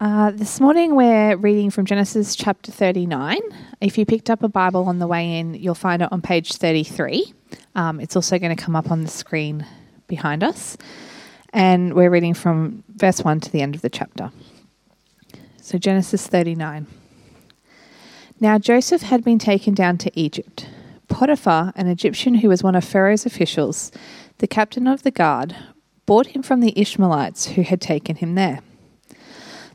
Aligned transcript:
Uh, 0.00 0.30
this 0.30 0.60
morning 0.60 0.94
we're 0.94 1.34
reading 1.34 1.70
from 1.70 1.84
Genesis 1.84 2.36
chapter 2.36 2.70
39. 2.70 3.40
If 3.80 3.98
you 3.98 4.06
picked 4.06 4.30
up 4.30 4.44
a 4.44 4.48
Bible 4.48 4.84
on 4.84 5.00
the 5.00 5.08
way 5.08 5.40
in, 5.40 5.54
you'll 5.54 5.74
find 5.74 6.02
it 6.02 6.12
on 6.12 6.22
page 6.22 6.52
33. 6.52 7.34
Um, 7.74 7.98
it's 7.98 8.14
also 8.14 8.38
going 8.38 8.54
to 8.54 8.62
come 8.62 8.76
up 8.76 8.92
on 8.92 9.02
the 9.02 9.08
screen 9.08 9.66
behind 10.06 10.44
us. 10.44 10.76
And 11.52 11.94
we're 11.94 12.10
reading 12.10 12.32
from 12.32 12.84
verse 12.94 13.24
1 13.24 13.40
to 13.40 13.50
the 13.50 13.60
end 13.60 13.74
of 13.74 13.80
the 13.80 13.90
chapter. 13.90 14.30
So, 15.60 15.78
Genesis 15.78 16.28
39. 16.28 16.86
Now 18.38 18.56
Joseph 18.56 19.02
had 19.02 19.24
been 19.24 19.40
taken 19.40 19.74
down 19.74 19.98
to 19.98 20.12
Egypt. 20.14 20.68
Potiphar, 21.08 21.72
an 21.74 21.88
Egyptian 21.88 22.34
who 22.34 22.48
was 22.48 22.62
one 22.62 22.76
of 22.76 22.84
Pharaoh's 22.84 23.26
officials, 23.26 23.90
the 24.38 24.46
captain 24.46 24.86
of 24.86 25.02
the 25.02 25.10
guard, 25.10 25.56
bought 26.06 26.28
him 26.28 26.44
from 26.44 26.60
the 26.60 26.72
Ishmaelites 26.80 27.46
who 27.46 27.62
had 27.62 27.80
taken 27.80 28.14
him 28.14 28.36
there. 28.36 28.60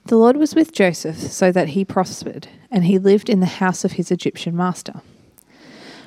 The 0.05 0.17
Lord 0.17 0.35
was 0.35 0.53
with 0.53 0.73
Joseph 0.73 1.17
so 1.17 1.51
that 1.53 1.69
he 1.69 1.85
prospered, 1.85 2.49
and 2.69 2.83
he 2.83 2.99
lived 2.99 3.29
in 3.29 3.39
the 3.39 3.45
house 3.45 3.85
of 3.85 3.93
his 3.93 4.11
Egyptian 4.11 4.55
master. 4.55 5.01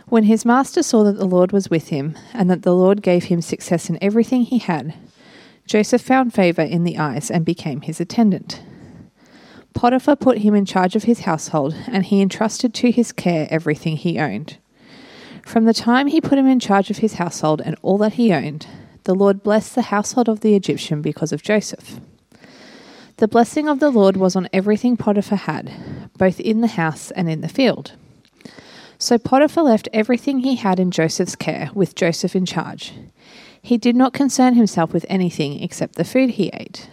When 0.09 0.25
his 0.25 0.45
master 0.45 0.83
saw 0.83 1.03
that 1.05 1.19
the 1.19 1.25
Lord 1.25 1.51
was 1.51 1.71
with 1.71 1.89
him, 1.89 2.17
and 2.35 2.51
that 2.51 2.63
the 2.63 2.75
Lord 2.75 3.01
gave 3.01 3.25
him 3.25 3.41
success 3.41 3.89
in 3.89 3.99
everything 4.03 4.43
he 4.43 4.59
had, 4.59 4.95
Joseph 5.67 6.03
found 6.03 6.35
favor 6.35 6.63
in 6.63 6.85
the 6.85 6.99
eyes 6.99 7.31
and 7.31 7.45
became 7.45 7.81
his 7.81 7.99
attendant. 7.99 8.63
Potiphar 9.73 10.17
put 10.17 10.39
him 10.39 10.55
in 10.55 10.67
charge 10.67 10.95
of 10.95 11.05
his 11.05 11.21
household, 11.21 11.75
and 11.89 12.05
he 12.05 12.21
entrusted 12.21 12.75
to 12.75 12.91
his 12.91 13.13
care 13.13 13.49
everything 13.51 13.97
he 13.97 14.19
owned. 14.19 14.59
From 15.45 15.65
the 15.65 15.75
time 15.75 16.09
he 16.09 16.21
put 16.21 16.39
him 16.39 16.47
in 16.47 16.61
charge 16.61 16.91
of 16.91 16.99
his 16.99 17.15
household 17.15 17.63
and 17.65 17.77
all 17.81 17.99
that 17.99 18.15
he 18.15 18.33
owned, 18.33 18.67
the 19.05 19.15
Lord 19.15 19.43
blessed 19.43 19.75
the 19.75 19.83
household 19.83 20.29
of 20.29 20.41
the 20.41 20.55
Egyptian 20.55 21.01
because 21.01 21.33
of 21.33 21.43
Joseph. 21.43 21.99
The 23.19 23.29
blessing 23.29 23.67
of 23.67 23.81
the 23.81 23.89
Lord 23.89 24.19
was 24.19 24.37
on 24.37 24.47
everything 24.53 24.99
Potiphar 24.99 25.39
had, 25.39 25.73
both 26.19 26.39
in 26.39 26.61
the 26.61 26.67
house 26.67 27.11
and 27.13 27.31
in 27.31 27.41
the 27.41 27.49
field. 27.49 27.93
So 28.99 29.17
Potiphar 29.17 29.65
left 29.65 29.89
everything 29.91 30.41
he 30.41 30.57
had 30.57 30.79
in 30.79 30.91
Joseph's 30.91 31.35
care, 31.35 31.71
with 31.73 31.95
Joseph 31.95 32.37
in 32.37 32.45
charge. 32.45 32.93
He 33.63 33.79
did 33.79 33.97
not 33.97 34.13
concern 34.13 34.53
himself 34.53 34.93
with 34.93 35.07
anything 35.09 35.63
except 35.63 35.95
the 35.95 36.05
food 36.05 36.31
he 36.31 36.51
ate. 36.53 36.91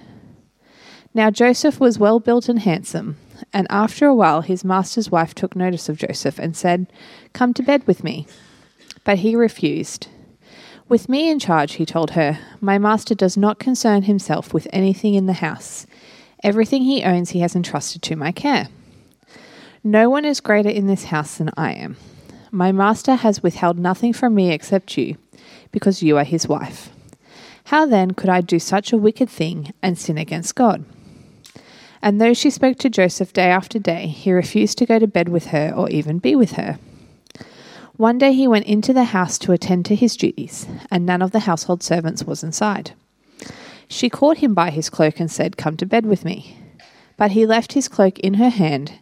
Now 1.13 1.29
Joseph 1.29 1.81
was 1.81 1.99
well 1.99 2.21
built 2.21 2.47
and 2.47 2.59
handsome, 2.59 3.17
and 3.51 3.67
after 3.69 4.07
a 4.07 4.15
while 4.15 4.43
his 4.43 4.63
master's 4.63 5.11
wife 5.11 5.35
took 5.35 5.57
notice 5.57 5.89
of 5.89 5.97
Joseph 5.97 6.39
and 6.39 6.55
said, 6.55 6.87
Come 7.33 7.53
to 7.53 7.63
bed 7.63 7.85
with 7.85 8.01
me. 8.01 8.27
But 9.03 9.19
he 9.19 9.35
refused. 9.35 10.07
With 10.87 11.09
me 11.09 11.29
in 11.29 11.39
charge, 11.39 11.73
he 11.73 11.85
told 11.85 12.11
her, 12.11 12.39
my 12.61 12.77
master 12.77 13.13
does 13.13 13.35
not 13.35 13.59
concern 13.59 14.03
himself 14.03 14.53
with 14.53 14.67
anything 14.71 15.15
in 15.15 15.25
the 15.25 15.33
house. 15.33 15.85
Everything 16.43 16.83
he 16.83 17.03
owns 17.03 17.29
he 17.29 17.39
has 17.39 17.55
entrusted 17.55 18.01
to 18.03 18.17
my 18.17 18.33
care. 18.33 18.67
No 19.83 20.09
one 20.09 20.25
is 20.25 20.41
greater 20.41 20.69
in 20.69 20.87
this 20.87 21.05
house 21.05 21.37
than 21.37 21.49
I 21.55 21.73
am. 21.73 21.95
My 22.51 22.71
master 22.71 23.15
has 23.15 23.41
withheld 23.41 23.79
nothing 23.79 24.13
from 24.13 24.35
me 24.35 24.51
except 24.51 24.97
you, 24.97 25.17
because 25.71 26.03
you 26.03 26.17
are 26.17 26.23
his 26.23 26.47
wife. 26.47 26.89
How 27.65 27.85
then 27.85 28.11
could 28.11 28.29
I 28.29 28.41
do 28.41 28.59
such 28.59 28.91
a 28.91 28.97
wicked 28.97 29.29
thing 29.29 29.73
and 29.81 29.97
sin 29.97 30.17
against 30.17 30.55
God? 30.55 30.85
And 32.01 32.19
though 32.19 32.33
she 32.33 32.49
spoke 32.49 32.77
to 32.79 32.89
Joseph 32.89 33.31
day 33.31 33.49
after 33.49 33.79
day, 33.79 34.07
he 34.07 34.33
refused 34.33 34.77
to 34.79 34.85
go 34.85 34.99
to 34.99 35.07
bed 35.07 35.29
with 35.29 35.47
her 35.47 35.73
or 35.75 35.89
even 35.89 36.19
be 36.19 36.35
with 36.35 36.53
her. 36.53 36.77
One 37.95 38.17
day 38.17 38.33
he 38.33 38.47
went 38.47 38.65
into 38.65 38.91
the 38.91 39.05
house 39.05 39.37
to 39.39 39.53
attend 39.53 39.85
to 39.85 39.95
his 39.95 40.17
duties, 40.17 40.67
and 40.91 41.05
none 41.05 41.21
of 41.21 41.31
the 41.31 41.41
household 41.41 41.81
servants 41.81 42.23
was 42.25 42.43
inside. 42.43 42.91
She 43.93 44.09
caught 44.09 44.39
him 44.39 44.55
by 44.55 44.71
his 44.71 44.89
cloak 44.89 45.19
and 45.19 45.29
said, 45.29 45.55
Come 45.55 45.77
to 45.77 45.85
bed 45.85 46.07
with 46.07 46.25
me. 46.25 46.57
But 47.15 47.31
he 47.31 47.45
left 47.45 47.73
his 47.73 47.87
cloak 47.87 48.17
in 48.19 48.33
her 48.33 48.49
hand 48.49 48.93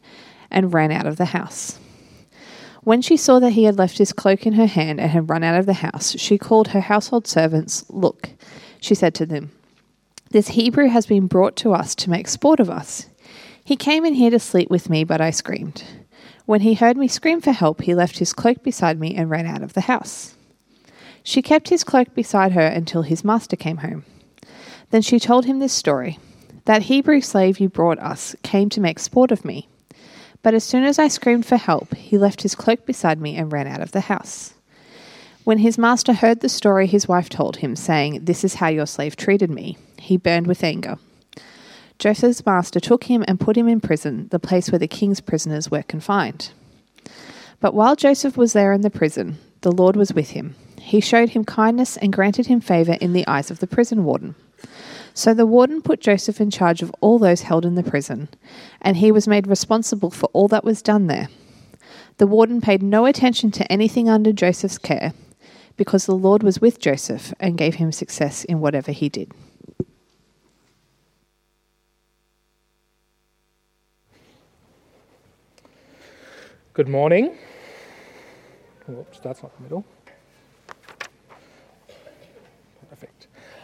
and 0.52 0.74
ran 0.74 0.92
out 0.92 1.08
of 1.08 1.16
the 1.16 1.32
house. 1.32 1.80
When 2.84 3.02
she 3.02 3.16
saw 3.16 3.40
that 3.40 3.54
he 3.54 3.64
had 3.64 3.78
left 3.78 4.00
his 4.00 4.12
cloak 4.12 4.46
in 4.46 4.54
her 4.54 4.66
hand 4.66 5.00
and 5.00 5.10
had 5.10 5.30
run 5.30 5.46
out 5.46 5.58
of 5.58 5.66
the 5.66 5.76
house, 5.76 6.20
she 6.20 6.38
called 6.38 6.68
her 6.68 6.82
household 6.82 7.26
servants. 7.26 7.86
Look, 7.88 8.32
she 8.82 8.94
said 8.94 9.16
to 9.16 9.26
them, 9.26 9.52
This 10.32 10.50
Hebrew 10.50 10.90
has 10.90 11.06
been 11.06 11.26
brought 11.26 11.56
to 11.58 11.72
us 11.74 11.96
to 11.96 12.10
make 12.10 12.28
sport 12.28 12.60
of 12.60 12.70
us. 12.70 13.06
He 13.64 13.78
came 13.78 14.04
in 14.04 14.16
here 14.16 14.32
to 14.32 14.40
sleep 14.40 14.70
with 14.70 14.90
me, 14.90 15.06
but 15.06 15.22
I 15.22 15.32
screamed. 15.32 15.86
When 16.46 16.62
he 16.62 16.74
heard 16.74 16.98
me 16.98 17.08
scream 17.08 17.40
for 17.40 17.54
help, 17.54 17.84
he 17.84 17.96
left 17.96 18.20
his 18.20 18.34
cloak 18.34 18.62
beside 18.62 19.00
me 19.00 19.16
and 19.16 19.30
ran 19.30 19.46
out 19.46 19.64
of 19.64 19.72
the 19.72 19.82
house. 19.82 20.36
She 21.24 21.42
kept 21.42 21.70
his 21.70 21.86
cloak 21.86 22.14
beside 22.14 22.52
her 22.52 22.68
until 22.68 23.04
his 23.04 23.24
master 23.24 23.56
came 23.56 23.78
home. 23.78 24.04
Then 24.92 25.02
she 25.02 25.20
told 25.20 25.46
him 25.46 25.60
this 25.60 25.74
story 25.74 26.20
That 26.66 26.84
Hebrew 26.84 27.22
slave 27.22 27.60
you 27.60 27.70
brought 27.70 28.00
us 28.00 28.36
came 28.44 28.70
to 28.70 28.82
make 28.82 29.00
sport 29.00 29.32
of 29.32 29.44
me. 29.44 29.68
But 30.44 30.54
as 30.54 30.64
soon 30.64 30.84
as 30.84 31.00
I 31.00 31.08
screamed 31.08 31.46
for 31.46 31.58
help, 31.58 31.96
he 31.96 32.18
left 32.18 32.44
his 32.44 32.56
cloak 32.56 32.86
beside 32.86 33.20
me 33.20 33.36
and 33.36 33.52
ran 33.52 33.68
out 33.68 33.82
of 33.82 33.92
the 33.92 34.02
house. 34.02 34.54
When 35.44 35.60
his 35.60 35.78
master 35.78 36.14
heard 36.14 36.42
the 36.42 36.50
story 36.50 36.88
his 36.88 37.08
wife 37.08 37.30
told 37.30 37.58
him, 37.58 37.76
saying, 37.76 38.26
This 38.26 38.44
is 38.44 38.56
how 38.56 38.68
your 38.68 38.86
slave 38.86 39.16
treated 39.16 39.50
me, 39.50 39.78
he 39.98 40.18
burned 40.18 40.48
with 40.48 40.64
anger. 40.64 40.98
Joseph's 41.98 42.46
master 42.46 42.80
took 42.80 43.06
him 43.06 43.24
and 43.28 43.40
put 43.40 43.58
him 43.58 43.68
in 43.68 43.80
prison, 43.80 44.28
the 44.30 44.40
place 44.40 44.72
where 44.72 44.80
the 44.80 44.88
king's 44.88 45.22
prisoners 45.22 45.70
were 45.70 45.84
confined. 45.84 46.52
But 47.60 47.76
while 47.76 47.96
Joseph 47.96 48.38
was 48.38 48.54
there 48.54 48.74
in 48.74 48.82
the 48.82 48.90
prison, 48.90 49.38
the 49.62 49.72
Lord 49.72 49.96
was 49.96 50.14
with 50.14 50.32
him. 50.32 50.56
He 50.80 51.00
showed 51.00 51.30
him 51.30 51.46
kindness 51.46 51.98
and 51.98 52.12
granted 52.12 52.48
him 52.48 52.60
favor 52.60 52.94
in 52.94 53.14
the 53.14 53.28
eyes 53.28 53.52
of 53.52 53.60
the 53.60 53.68
prison 53.68 54.04
warden. 54.04 54.34
So 55.14 55.34
the 55.34 55.46
warden 55.46 55.82
put 55.82 56.00
Joseph 56.00 56.40
in 56.40 56.50
charge 56.50 56.82
of 56.82 56.94
all 57.02 57.20
those 57.20 57.42
held 57.42 57.66
in 57.66 57.76
the 57.76 57.84
prison, 57.84 58.30
and 58.82 58.98
he 58.98 59.12
was 59.12 59.28
made 59.28 59.48
responsible 59.48 60.10
for 60.10 60.30
all 60.34 60.48
that 60.48 60.64
was 60.64 60.82
done 60.82 61.08
there. 61.08 61.28
The 62.18 62.28
warden 62.28 62.62
paid 62.62 62.82
no 62.82 63.06
attention 63.06 63.52
to 63.52 63.72
anything 63.72 64.08
under 64.08 64.32
Joseph's 64.32 64.78
care, 64.78 65.14
because 65.76 66.06
the 66.06 66.16
Lord 66.16 66.44
was 66.44 66.62
with 66.62 66.80
Joseph 66.80 67.34
and 67.40 67.58
gave 67.58 67.76
him 67.76 67.92
success 67.92 68.44
in 68.46 68.62
whatever 68.62 68.92
he 68.92 69.10
did. 69.10 69.32
Good 76.74 76.88
morning. 76.88 77.36
Whoops, 78.88 79.20
that's 79.20 79.44
not 79.44 79.56
the 79.58 79.64
middle. 79.64 79.86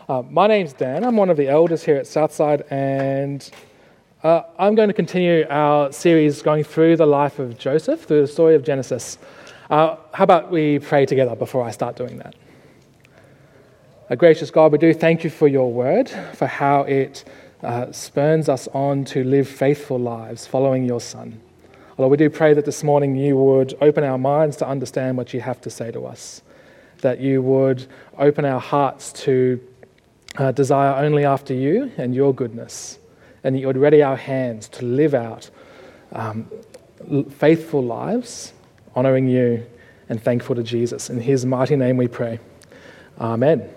Uh, 0.10 0.24
my 0.30 0.48
name's 0.48 0.72
Dan. 0.72 1.04
I'm 1.04 1.18
one 1.18 1.30
of 1.30 1.36
the 1.36 1.50
elders 1.50 1.84
here 1.84 1.98
at 1.98 2.08
Southside, 2.08 2.64
and 2.70 3.52
uh, 4.24 4.44
I'm 4.58 4.74
going 4.74 4.88
to 4.88 4.94
continue 4.94 5.46
our 5.50 5.92
series 5.92 6.42
going 6.42 6.64
through 6.64 6.96
the 6.96 7.06
life 7.06 7.40
of 7.40 7.58
Joseph, 7.58 8.06
through 8.06 8.22
the 8.22 8.28
story 8.28 8.56
of 8.56 8.64
Genesis. 8.64 9.18
Uh, 9.70 9.98
how 10.14 10.24
about 10.24 10.50
we 10.50 10.80
pray 10.80 11.06
together 11.06 11.36
before 11.36 11.62
I 11.62 11.72
start 11.72 11.98
doing 11.98 12.20
that? 12.20 12.36
A 14.10 14.16
gracious 14.16 14.50
God, 14.50 14.72
we 14.72 14.78
do 14.78 14.94
thank 14.94 15.26
you 15.26 15.30
for 15.30 15.50
your 15.50 15.74
word, 15.74 16.10
for 16.36 16.48
how 16.48 16.84
it 16.84 17.26
uh, 17.62 17.92
spurns 17.92 18.48
us 18.48 18.70
on 18.70 19.04
to 19.04 19.26
live 19.26 19.46
faithful 19.46 20.00
lives 20.00 20.48
following 20.48 20.86
your 20.86 21.02
Son. 21.02 21.38
Lord, 21.98 22.12
we 22.12 22.18
do 22.18 22.30
pray 22.30 22.54
that 22.54 22.64
this 22.64 22.82
morning 22.82 23.18
you 23.18 23.36
would 23.36 23.76
open 23.82 24.06
our 24.06 24.18
minds 24.18 24.56
to 24.58 24.68
understand 24.70 25.18
what 25.18 25.34
you 25.34 25.42
have 25.42 25.60
to 25.60 25.70
say 25.70 25.92
to 25.92 26.06
us, 26.06 26.44
that 27.02 27.20
you 27.20 27.42
would 27.42 27.88
open 28.18 28.46
our 28.46 28.62
hearts 28.62 29.12
to 29.12 29.60
uh, 30.38 30.52
desire 30.52 31.04
only 31.04 31.26
after 31.26 31.54
you 31.54 31.92
and 31.98 32.14
your 32.14 32.34
goodness, 32.34 33.00
and 33.44 33.56
that 33.56 33.60
you 33.60 33.68
would 33.68 33.78
ready 33.78 34.02
our 34.02 34.18
hands 34.18 34.70
to 34.70 34.86
live 34.86 35.14
out 35.14 35.50
um, 36.14 36.50
faithful 37.30 37.84
lives, 37.84 38.54
honoring 38.96 39.28
you 39.28 39.66
and 40.10 40.22
thankful 40.22 40.56
to 40.56 40.64
Jesus. 40.64 41.10
In 41.10 41.20
his 41.20 41.46
mighty 41.46 41.76
name 41.76 41.98
we 41.98 42.08
pray. 42.08 42.40
Amen. 43.20 43.70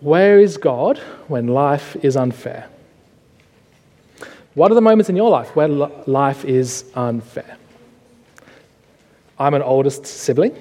Where 0.00 0.38
is 0.38 0.56
God 0.56 0.98
when 1.26 1.48
life 1.48 1.96
is 2.02 2.16
unfair? 2.16 2.68
What 4.54 4.70
are 4.70 4.74
the 4.74 4.80
moments 4.80 5.08
in 5.08 5.16
your 5.16 5.30
life 5.30 5.54
where 5.54 5.68
life 5.68 6.44
is 6.44 6.84
unfair? 6.94 7.56
I'm 9.38 9.54
an 9.54 9.62
oldest 9.62 10.06
sibling. 10.06 10.56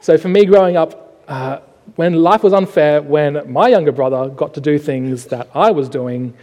So 0.00 0.16
for 0.18 0.28
me 0.28 0.44
growing 0.44 0.76
up, 0.76 1.24
uh, 1.26 1.60
when 1.96 2.14
life 2.14 2.42
was 2.42 2.52
unfair, 2.52 3.02
when 3.02 3.50
my 3.50 3.68
younger 3.68 3.92
brother 3.92 4.28
got 4.28 4.54
to 4.54 4.60
do 4.60 4.78
things 4.78 5.26
that 5.26 5.48
I 5.54 5.70
was 5.70 5.88
doing, 5.88 6.34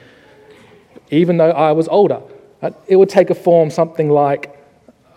even 1.10 1.38
though 1.38 1.52
I 1.52 1.74
was 1.74 1.88
older, 1.90 2.22
uh, 2.62 2.72
it 2.88 2.96
would 2.96 3.10
take 3.10 3.30
a 3.30 3.36
form 3.36 3.70
something 3.70 4.10
like, 4.10 4.58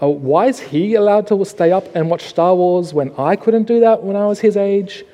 oh, 0.00 0.08
why 0.08 0.46
is 0.46 0.58
he 0.58 0.94
allowed 0.94 1.26
to 1.28 1.44
stay 1.44 1.70
up 1.70 1.86
and 1.94 2.10
watch 2.10 2.24
Star 2.24 2.54
Wars 2.54 2.92
when 2.92 3.12
I 3.16 3.36
couldn't 3.36 3.64
do 3.64 3.80
that 3.80 4.02
when 4.02 4.16
I 4.16 4.26
was 4.26 4.40
his 4.40 4.56
age? 4.56 5.04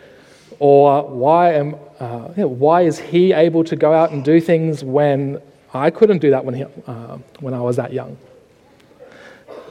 Or 0.58 1.06
why, 1.06 1.54
am, 1.54 1.76
uh, 1.98 2.28
why 2.46 2.82
is 2.82 2.98
he 2.98 3.32
able 3.32 3.64
to 3.64 3.76
go 3.76 3.92
out 3.92 4.10
and 4.10 4.24
do 4.24 4.40
things 4.40 4.82
when 4.84 5.40
I 5.72 5.90
couldn't 5.90 6.18
do 6.18 6.30
that 6.30 6.44
when, 6.44 6.54
he, 6.54 6.64
uh, 6.86 7.18
when 7.40 7.52
I 7.54 7.60
was 7.60 7.76
that 7.76 7.92
young? 7.92 8.16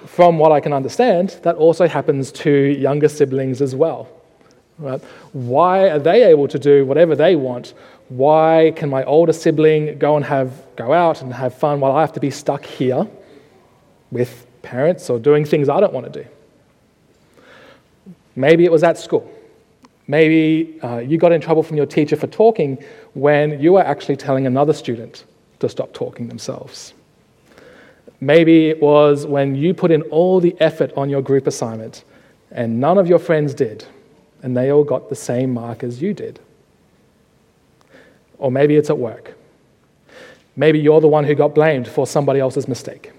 From 0.06 0.38
what 0.38 0.52
I 0.52 0.60
can 0.60 0.74
understand, 0.74 1.40
that 1.44 1.56
also 1.56 1.88
happens 1.88 2.32
to 2.34 2.52
younger 2.52 3.08
siblings 3.08 3.62
as 3.62 3.76
well. 3.76 4.10
Right? 4.80 5.02
Why 5.34 5.90
are 5.90 6.00
they 6.00 6.24
able 6.24 6.48
to 6.48 6.58
do 6.58 6.86
whatever 6.86 7.14
they 7.14 7.36
want 7.36 7.74
Why 8.10 8.74
can 8.76 8.90
my 8.90 9.04
older 9.04 9.34
sibling 9.34 10.00
go 10.00 10.16
and 10.16 10.26
have 10.26 10.52
go 10.76 10.94
out 10.94 11.22
and 11.22 11.32
have 11.32 11.54
fun 11.54 11.80
while 11.80 11.92
I 11.92 12.02
have 12.02 12.14
to 12.14 12.20
be 12.20 12.32
stuck 12.32 12.66
here 12.66 13.08
with 14.12 14.48
parents 14.64 15.10
or 15.10 15.20
doing 15.20 15.46
things 15.46 15.70
I 15.70 15.80
don't 15.80 15.94
want 15.94 16.12
to 16.12 16.24
do? 16.24 16.30
Maybe 18.36 18.66
it 18.66 18.72
was 18.72 18.84
at 18.84 18.98
school. 18.98 19.32
Maybe 20.08 20.80
uh, 20.82 20.98
you 20.98 21.20
got 21.20 21.32
in 21.32 21.40
trouble 21.40 21.62
from 21.62 21.78
your 21.78 21.86
teacher 21.86 22.16
for 22.16 22.26
talking 22.26 22.84
when 23.14 23.60
you 23.60 23.74
were 23.74 23.84
actually 23.84 24.16
telling 24.16 24.48
another 24.48 24.74
student 24.74 25.26
to 25.60 25.70
stop 25.70 25.94
talking 25.94 26.30
themselves. 26.30 26.94
Maybe 28.20 28.70
it 28.70 28.82
was 28.82 29.28
when 29.28 29.56
you 29.56 29.76
put 29.76 29.92
in 29.92 30.02
all 30.04 30.40
the 30.40 30.60
effort 30.60 30.92
on 30.98 31.12
your 31.12 31.22
group 31.22 31.46
assignment 31.46 32.04
and 32.50 32.80
none 32.80 32.98
of 32.98 33.08
your 33.08 33.20
friends 33.20 33.54
did, 33.54 33.86
and 34.42 34.56
they 34.56 34.72
all 34.72 34.84
got 34.84 35.10
the 35.10 35.16
same 35.16 35.54
mark 35.54 35.84
as 35.84 36.02
you 36.02 36.14
did. 36.14 36.40
Or 38.38 38.52
maybe 38.52 38.76
it's 38.76 38.90
at 38.90 38.98
work. 38.98 39.36
Maybe 40.56 40.80
you're 40.80 41.02
the 41.02 41.08
one 41.08 41.24
who 41.24 41.36
got 41.36 41.56
blamed 41.56 41.88
for 41.88 42.08
somebody 42.08 42.40
else's 42.40 42.68
mistake. 42.68 43.12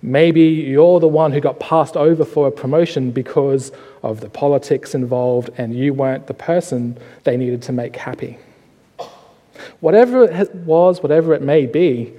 Maybe 0.00 0.42
you're 0.42 1.00
the 1.00 1.08
one 1.08 1.32
who 1.32 1.40
got 1.40 1.58
passed 1.58 1.96
over 1.96 2.24
for 2.24 2.46
a 2.46 2.52
promotion 2.52 3.10
because 3.10 3.72
of 4.02 4.20
the 4.20 4.28
politics 4.28 4.94
involved 4.94 5.50
and 5.58 5.74
you 5.74 5.92
weren't 5.92 6.26
the 6.26 6.34
person 6.34 6.96
they 7.24 7.36
needed 7.36 7.62
to 7.62 7.72
make 7.72 7.96
happy. 7.96 8.38
Whatever 9.80 10.24
it 10.24 10.54
was, 10.54 11.02
whatever 11.02 11.34
it 11.34 11.42
may 11.42 11.66
be, 11.66 12.12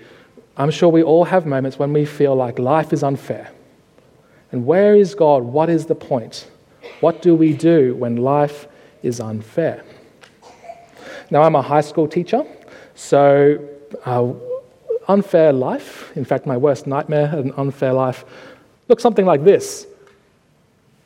I'm 0.57 0.71
sure 0.71 0.89
we 0.89 1.03
all 1.03 1.23
have 1.23 1.45
moments 1.45 1.79
when 1.79 1.93
we 1.93 2.05
feel 2.05 2.35
like 2.35 2.59
life 2.59 2.91
is 2.91 3.01
unfair. 3.01 3.49
And 4.51 4.65
where 4.65 4.95
is 4.95 5.15
God? 5.15 5.43
What 5.43 5.69
is 5.69 5.85
the 5.85 5.95
point? 5.95 6.49
What 6.99 7.21
do 7.21 7.35
we 7.35 7.53
do 7.53 7.95
when 7.95 8.17
life 8.17 8.67
is 9.03 9.19
unfair? 9.19 9.83
Now, 11.31 11.43
I'm 11.43 11.55
a 11.55 11.61
high 11.61 11.81
school 11.81 12.07
teacher, 12.07 12.43
so 12.95 13.63
uh, 14.05 14.33
unfair 15.07 15.53
life, 15.53 16.11
in 16.15 16.25
fact, 16.25 16.45
my 16.45 16.57
worst 16.57 16.87
nightmare, 16.87 17.33
an 17.35 17.53
unfair 17.55 17.93
life, 17.93 18.25
looks 18.87 19.03
something 19.03 19.25
like 19.25 19.43
this 19.43 19.87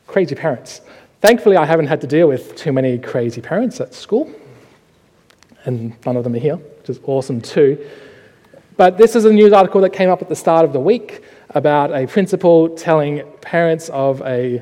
crazy 0.07 0.35
parents. 0.35 0.81
Thankfully, 1.21 1.57
I 1.57 1.65
haven't 1.65 1.87
had 1.87 2.01
to 2.01 2.07
deal 2.07 2.27
with 2.27 2.55
too 2.55 2.71
many 2.71 2.97
crazy 2.97 3.41
parents 3.41 3.79
at 3.79 3.93
school, 3.93 4.31
and 5.65 5.95
none 6.05 6.17
of 6.17 6.23
them 6.23 6.35
are 6.35 6.39
here, 6.39 6.57
which 6.57 6.89
is 6.89 6.99
awesome 7.03 7.41
too. 7.41 7.77
But 8.75 8.97
this 8.97 9.15
is 9.15 9.25
a 9.25 9.31
news 9.31 9.53
article 9.53 9.81
that 9.81 9.91
came 9.91 10.09
up 10.09 10.21
at 10.21 10.29
the 10.29 10.35
start 10.35 10.65
of 10.65 10.73
the 10.73 10.79
week 10.79 11.23
about 11.51 11.91
a 11.91 12.07
principal 12.07 12.69
telling 12.69 13.23
parents 13.41 13.89
of 13.89 14.21
a 14.23 14.61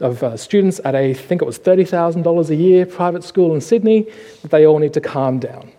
of 0.00 0.22
uh, 0.22 0.36
students 0.36 0.80
at 0.84 0.94
a, 0.94 1.10
I 1.10 1.14
think 1.14 1.42
it 1.42 1.44
was 1.44 1.58
$30,000 1.58 2.50
a 2.50 2.54
year 2.54 2.86
private 2.86 3.24
school 3.24 3.54
in 3.54 3.60
Sydney, 3.60 4.06
that 4.42 4.50
they 4.50 4.66
all 4.66 4.78
need 4.78 4.92
to 4.94 5.00
calm 5.00 5.38
down. 5.38 5.72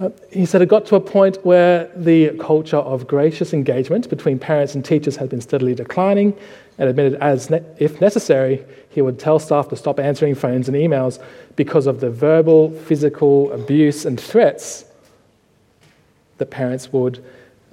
Uh, 0.00 0.10
he 0.30 0.46
said 0.46 0.62
it 0.62 0.68
got 0.68 0.86
to 0.86 0.96
a 0.96 1.00
point 1.00 1.44
where 1.44 1.90
the 1.94 2.30
culture 2.38 2.78
of 2.78 3.06
gracious 3.06 3.52
engagement 3.52 4.08
between 4.08 4.38
parents 4.38 4.74
and 4.74 4.84
teachers 4.84 5.16
had 5.16 5.28
been 5.28 5.40
steadily 5.40 5.74
declining, 5.74 6.36
and 6.78 6.88
admitted, 6.88 7.14
as 7.20 7.50
ne- 7.50 7.62
if 7.78 8.00
necessary, 8.00 8.64
he 8.88 9.02
would 9.02 9.18
tell 9.18 9.38
staff 9.38 9.68
to 9.68 9.76
stop 9.76 10.00
answering 10.00 10.34
phones 10.34 10.68
and 10.68 10.76
emails 10.76 11.22
because 11.56 11.86
of 11.86 12.00
the 12.00 12.10
verbal, 12.10 12.70
physical 12.70 13.52
abuse 13.52 14.04
and 14.04 14.18
threats 14.18 14.84
that 16.38 16.50
parents 16.50 16.92
would 16.92 17.22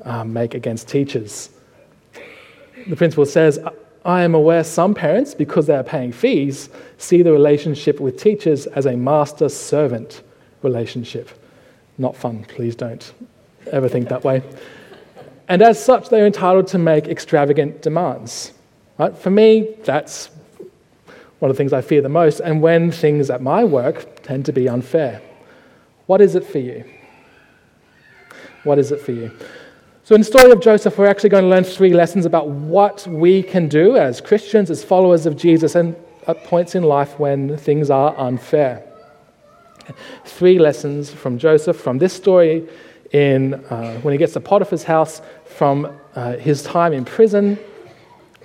um, 0.04 0.34
make 0.34 0.54
against 0.54 0.88
teachers. 0.88 1.50
The 2.88 2.96
principal 2.96 3.25
says, 3.25 3.60
I 4.09 4.23
am 4.23 4.33
aware 4.33 4.63
some 4.63 4.95
parents, 4.95 5.35
because 5.35 5.67
they 5.67 5.75
are 5.75 5.83
paying 5.83 6.11
fees, 6.11 6.69
see 6.97 7.21
the 7.21 7.31
relationship 7.31 8.00
with 8.00 8.17
teachers 8.17 8.65
as 8.65 8.88
a 8.88 8.97
master 8.97 9.50
servant 9.50 10.23
relationship. 10.63 11.29
Not 12.00 12.17
fun, 12.17 12.44
please 12.45 12.75
don't 12.75 13.13
ever 13.71 13.88
think 13.88 14.09
that 14.09 14.23
way. 14.23 14.41
And 15.47 15.61
as 15.61 15.83
such, 15.83 16.09
they're 16.09 16.25
entitled 16.25 16.65
to 16.69 16.79
make 16.79 17.07
extravagant 17.07 17.83
demands. 17.83 18.51
Right? 18.97 19.15
For 19.15 19.29
me, 19.29 19.75
that's 19.83 20.31
one 21.38 21.51
of 21.51 21.55
the 21.55 21.59
things 21.59 21.71
I 21.71 21.81
fear 21.81 22.01
the 22.01 22.09
most, 22.09 22.39
and 22.39 22.63
when 22.63 22.91
things 22.91 23.29
at 23.29 23.44
my 23.44 23.63
work 23.63 24.23
tend 24.23 24.44
to 24.47 24.51
be 24.51 24.67
unfair. 24.67 25.21
What 26.07 26.19
is 26.19 26.33
it 26.33 26.45
for 26.47 26.57
you? 26.57 26.83
What 28.63 28.79
is 28.79 28.91
it 28.91 29.01
for 29.01 29.12
you? 29.12 29.31
So, 30.09 30.15
in 30.15 30.21
the 30.21 30.25
story 30.25 30.50
of 30.50 30.59
Joseph, 30.59 30.97
we're 30.97 31.06
actually 31.06 31.29
going 31.29 31.44
to 31.44 31.50
learn 31.51 31.63
three 31.63 31.94
lessons 31.94 32.25
about 32.25 32.47
what 32.47 33.06
we 33.06 33.44
can 33.44 33.67
do 33.67 33.95
as 33.95 34.19
Christians, 34.19 34.71
as 34.71 34.83
followers 34.83 35.27
of 35.27 35.38
Jesus, 35.38 35.75
and 35.75 35.95
at 36.25 36.44
points 36.45 36.73
in 36.73 36.81
life 36.81 37.19
when 37.19 37.56
things 37.57 37.91
are 37.91 38.17
unfair 38.17 38.83
three 40.25 40.57
lessons 40.57 41.11
from 41.11 41.38
Joseph 41.38 41.77
from 41.77 42.00
this 42.00 42.11
story 42.11 42.67
in, 43.11 43.53
uh, 43.53 44.00
when 44.01 44.11
he 44.11 44.17
gets 44.17 44.33
to 44.33 44.39
Potiphar's 44.39 44.83
house, 44.83 45.21
from 45.45 45.95
uh, 46.15 46.38
his 46.38 46.63
time 46.63 46.91
in 46.91 47.05
prison. 47.05 47.59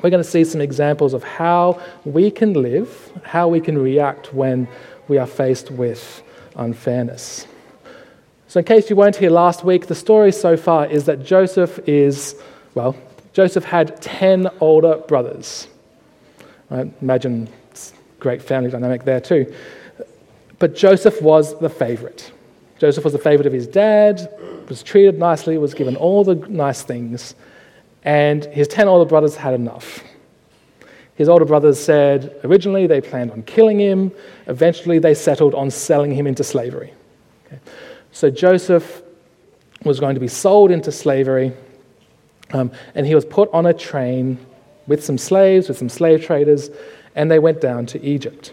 We're 0.03 0.11
going 0.11 0.23
to 0.23 0.29
see 0.29 0.45
some 0.45 0.61
examples 0.61 1.15
of 1.15 1.25
how 1.25 1.81
we 2.05 2.31
can 2.31 2.53
live, 2.53 3.11
how 3.23 3.49
we 3.49 3.59
can 3.59 3.79
react 3.79 4.35
when 4.35 4.69
we 5.09 5.17
are 5.17 5.27
faced 5.27 5.71
with 5.71 6.23
unfairness. 6.57 7.47
So, 8.55 8.61
in 8.61 8.67
case 8.67 8.89
you 8.89 8.95
weren't 8.95 9.17
here 9.17 9.31
last 9.31 9.65
week, 9.65 9.89
the 9.89 9.97
story 9.97 10.31
so 10.31 10.57
far 10.57 10.87
is 10.87 11.07
that 11.07 11.25
Joseph 11.25 11.81
is, 11.89 12.41
well, 12.77 12.95
Joseph 13.33 13.65
had 13.65 14.01
10 14.01 14.49
older 14.61 14.99
brothers. 15.09 15.67
Right? 16.71 16.89
Imagine 17.03 17.49
great 18.21 18.41
family 18.41 18.71
dynamic 18.71 19.03
there, 19.03 19.21
too. 19.21 19.53
But 20.61 20.77
Joseph 20.77 21.21
was 21.21 21.59
the 21.59 21.69
favorite. 21.69 22.31
Joseph 22.79 23.03
was 23.03 23.13
the 23.13 23.19
favorite 23.19 23.47
of 23.49 23.53
his 23.53 23.67
dad, 23.67 24.33
was 24.69 24.85
treated 24.85 25.19
nicely, 25.19 25.59
was 25.59 25.75
given 25.75 25.97
all 25.97 26.23
the 26.23 26.37
nice 26.37 26.83
things, 26.83 27.35
and 28.05 28.45
his 28.45 28.69
10 28.69 28.87
older 28.87 29.09
brothers 29.09 29.35
had 29.35 29.55
enough. 29.55 30.05
His 31.17 31.29
older 31.29 31.45
brothers 31.45 31.81
said 31.81 32.37
originally 32.45 32.87
they 32.87 33.01
planned 33.01 33.33
on 33.33 33.43
killing 33.43 33.81
him, 33.81 34.13
eventually 34.47 35.01
they 35.01 35.15
settled 35.15 35.57
on 35.57 35.73
selling 35.73 36.13
him 36.13 36.29
into 36.29 36.45
slavery. 36.45 36.93
Okay. 37.49 37.59
So 38.15 38.31
Joseph 38.31 39.03
was 39.85 39.99
going 39.99 40.15
to 40.15 40.21
be 40.21 40.29
sold 40.29 40.71
into 40.71 40.93
slavery, 40.93 41.53
um, 42.53 42.71
and 42.95 43.05
he 43.05 43.15
was 43.17 43.25
put 43.25 43.53
on 43.53 43.67
a 43.67 43.75
train 43.75 44.39
with 44.87 45.05
some 45.05 45.19
slaves, 45.19 45.69
with 45.69 45.79
some 45.79 45.89
slave 45.89 46.25
traders, 46.25 46.71
and 47.17 47.29
they 47.29 47.41
went 47.41 47.61
down 47.61 47.87
to 47.87 48.01
Egypt. 48.03 48.53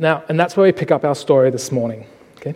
Now, 0.00 0.24
and 0.28 0.38
that's 0.38 0.56
where 0.56 0.66
we 0.66 0.72
pick 0.72 0.90
up 0.90 1.04
our 1.04 1.14
story 1.14 1.50
this 1.50 1.70
morning. 1.70 2.08
Okay? 2.38 2.54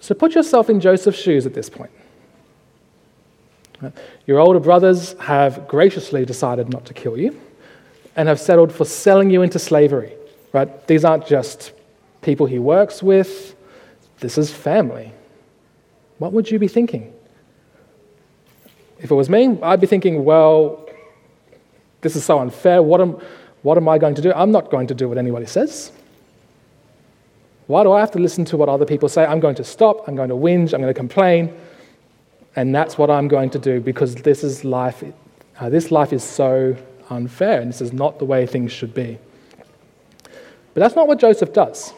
So 0.00 0.14
put 0.14 0.34
yourself 0.34 0.70
in 0.70 0.80
Joseph's 0.80 1.18
shoes 1.18 1.44
at 1.44 1.52
this 1.52 1.68
point. 1.68 1.90
Your 4.26 4.40
older 4.40 4.58
brothers 4.58 5.12
have 5.20 5.68
graciously 5.68 6.24
decided 6.24 6.70
not 6.70 6.86
to 6.86 6.94
kill 6.94 7.18
you 7.18 7.38
and 8.16 8.26
have 8.26 8.40
settled 8.40 8.72
for 8.72 8.86
selling 8.86 9.28
you 9.28 9.42
into 9.42 9.58
slavery. 9.58 10.14
Right? 10.54 10.86
These 10.86 11.04
aren't 11.04 11.26
just 11.26 11.72
people 12.22 12.46
he 12.46 12.58
works 12.58 13.02
with, 13.02 13.52
this 14.20 14.38
is 14.38 14.50
family. 14.50 15.12
What 16.18 16.32
would 16.32 16.50
you 16.50 16.58
be 16.58 16.68
thinking? 16.68 17.12
If 18.98 19.10
it 19.10 19.14
was 19.14 19.28
me, 19.28 19.58
I'd 19.62 19.80
be 19.80 19.86
thinking, 19.86 20.24
well, 20.24 20.88
this 22.00 22.16
is 22.16 22.24
so 22.24 22.38
unfair. 22.38 22.82
What 22.82 23.00
am, 23.00 23.20
what 23.62 23.76
am 23.76 23.88
I 23.88 23.98
going 23.98 24.14
to 24.14 24.22
do? 24.22 24.32
I'm 24.32 24.50
not 24.50 24.70
going 24.70 24.86
to 24.86 24.94
do 24.94 25.08
what 25.08 25.18
anybody 25.18 25.46
says. 25.46 25.92
Why 27.66 27.82
do 27.82 27.92
I 27.92 28.00
have 28.00 28.12
to 28.12 28.18
listen 28.18 28.44
to 28.46 28.56
what 28.56 28.68
other 28.68 28.86
people 28.86 29.08
say? 29.08 29.24
I'm 29.24 29.40
going 29.40 29.56
to 29.56 29.64
stop, 29.64 30.08
I'm 30.08 30.14
going 30.14 30.28
to 30.28 30.36
whinge, 30.36 30.72
I'm 30.72 30.80
going 30.80 30.92
to 30.92 30.94
complain, 30.94 31.52
and 32.54 32.74
that's 32.74 32.96
what 32.96 33.10
I'm 33.10 33.28
going 33.28 33.50
to 33.50 33.58
do 33.58 33.80
because 33.80 34.14
this 34.14 34.44
is 34.44 34.64
life. 34.64 35.02
Uh, 35.58 35.68
this 35.68 35.90
life 35.90 36.12
is 36.12 36.22
so 36.22 36.76
unfair, 37.10 37.60
and 37.60 37.68
this 37.68 37.80
is 37.80 37.92
not 37.92 38.18
the 38.18 38.24
way 38.24 38.46
things 38.46 38.72
should 38.72 38.94
be. 38.94 39.18
But 40.22 40.80
that's 40.80 40.94
not 40.94 41.08
what 41.08 41.18
Joseph 41.18 41.52
does. 41.52 41.92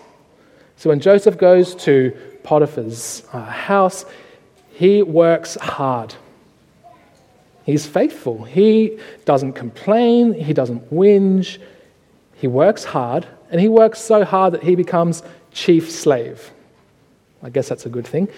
So 0.79 0.91
when 0.91 1.01
Joseph 1.01 1.37
goes 1.37 1.75
to 1.75 2.17
Potiphar's 2.45 3.25
uh, 3.33 3.45
house, 3.45 4.05
he 4.71 5.03
works 5.03 5.57
hard. 5.57 6.15
He's 7.65 7.85
faithful. 7.85 8.45
He 8.45 9.01
doesn't 9.25 9.55
complain, 9.55 10.33
he 10.33 10.53
doesn't 10.53 10.89
whinge. 10.95 11.59
He 12.37 12.47
works 12.47 12.85
hard, 12.85 13.27
and 13.51 13.61
he 13.61 13.69
works 13.69 14.01
so 14.01 14.25
hard 14.25 14.55
that 14.55 14.63
he 14.63 14.77
becomes 14.77 15.25
chief 15.51 15.91
slave. 15.91 16.53
I 17.43 17.51
guess 17.51 17.69
that's 17.69 17.85
a 17.85 17.89
good 17.89 18.07
thing. 18.07 18.29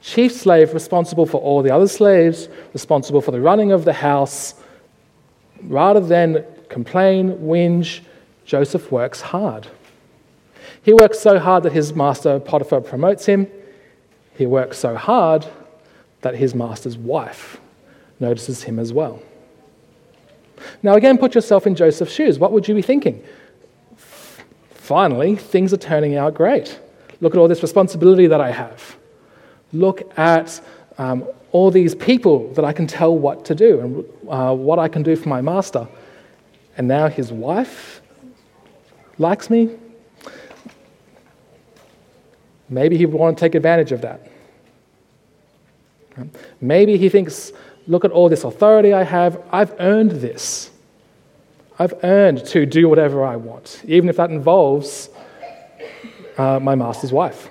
Chief 0.00 0.32
slave, 0.32 0.74
responsible 0.74 1.26
for 1.26 1.40
all 1.40 1.62
the 1.62 1.74
other 1.74 1.88
slaves, 1.88 2.48
responsible 2.72 3.20
for 3.20 3.32
the 3.32 3.40
running 3.40 3.72
of 3.72 3.84
the 3.84 3.92
house. 3.92 4.54
Rather 5.64 5.98
than 5.98 6.44
complain, 6.68 7.32
whinge, 7.38 8.02
Joseph 8.44 8.92
works 8.92 9.20
hard. 9.20 9.66
He 10.88 10.94
works 10.94 11.18
so 11.20 11.38
hard 11.38 11.64
that 11.64 11.74
his 11.74 11.94
master 11.94 12.40
Potiphar 12.40 12.80
promotes 12.80 13.26
him. 13.26 13.46
He 14.38 14.46
works 14.46 14.78
so 14.78 14.96
hard 14.96 15.46
that 16.22 16.34
his 16.34 16.54
master's 16.54 16.96
wife 16.96 17.60
notices 18.20 18.62
him 18.62 18.78
as 18.78 18.90
well. 18.90 19.20
Now, 20.82 20.94
again, 20.94 21.18
put 21.18 21.34
yourself 21.34 21.66
in 21.66 21.74
Joseph's 21.74 22.14
shoes. 22.14 22.38
What 22.38 22.52
would 22.52 22.66
you 22.66 22.74
be 22.74 22.80
thinking? 22.80 23.22
finally, 23.98 25.36
things 25.36 25.74
are 25.74 25.76
turning 25.76 26.16
out 26.16 26.32
great. 26.32 26.80
Look 27.20 27.34
at 27.34 27.38
all 27.38 27.48
this 27.48 27.60
responsibility 27.60 28.26
that 28.26 28.40
I 28.40 28.50
have. 28.50 28.96
Look 29.74 30.10
at 30.18 30.58
um, 30.96 31.28
all 31.52 31.70
these 31.70 31.94
people 31.94 32.50
that 32.54 32.64
I 32.64 32.72
can 32.72 32.86
tell 32.86 33.14
what 33.14 33.44
to 33.44 33.54
do 33.54 33.80
and 33.80 34.04
uh, 34.26 34.54
what 34.54 34.78
I 34.78 34.88
can 34.88 35.02
do 35.02 35.16
for 35.16 35.28
my 35.28 35.42
master. 35.42 35.86
And 36.78 36.88
now 36.88 37.08
his 37.08 37.30
wife 37.30 38.00
likes 39.18 39.50
me. 39.50 39.76
Maybe 42.68 42.96
he 42.96 43.06
would 43.06 43.18
want 43.18 43.38
to 43.38 43.40
take 43.40 43.54
advantage 43.54 43.92
of 43.92 44.02
that. 44.02 44.30
Maybe 46.60 46.96
he 46.96 47.08
thinks, 47.08 47.52
look 47.86 48.04
at 48.04 48.10
all 48.10 48.28
this 48.28 48.44
authority 48.44 48.92
I 48.92 49.04
have. 49.04 49.42
I've 49.52 49.74
earned 49.78 50.12
this. 50.12 50.70
I've 51.78 51.94
earned 52.02 52.44
to 52.46 52.66
do 52.66 52.88
whatever 52.88 53.24
I 53.24 53.36
want, 53.36 53.82
even 53.86 54.08
if 54.08 54.16
that 54.16 54.30
involves 54.30 55.10
uh, 56.36 56.58
my 56.60 56.74
master's 56.74 57.12
wife. 57.12 57.48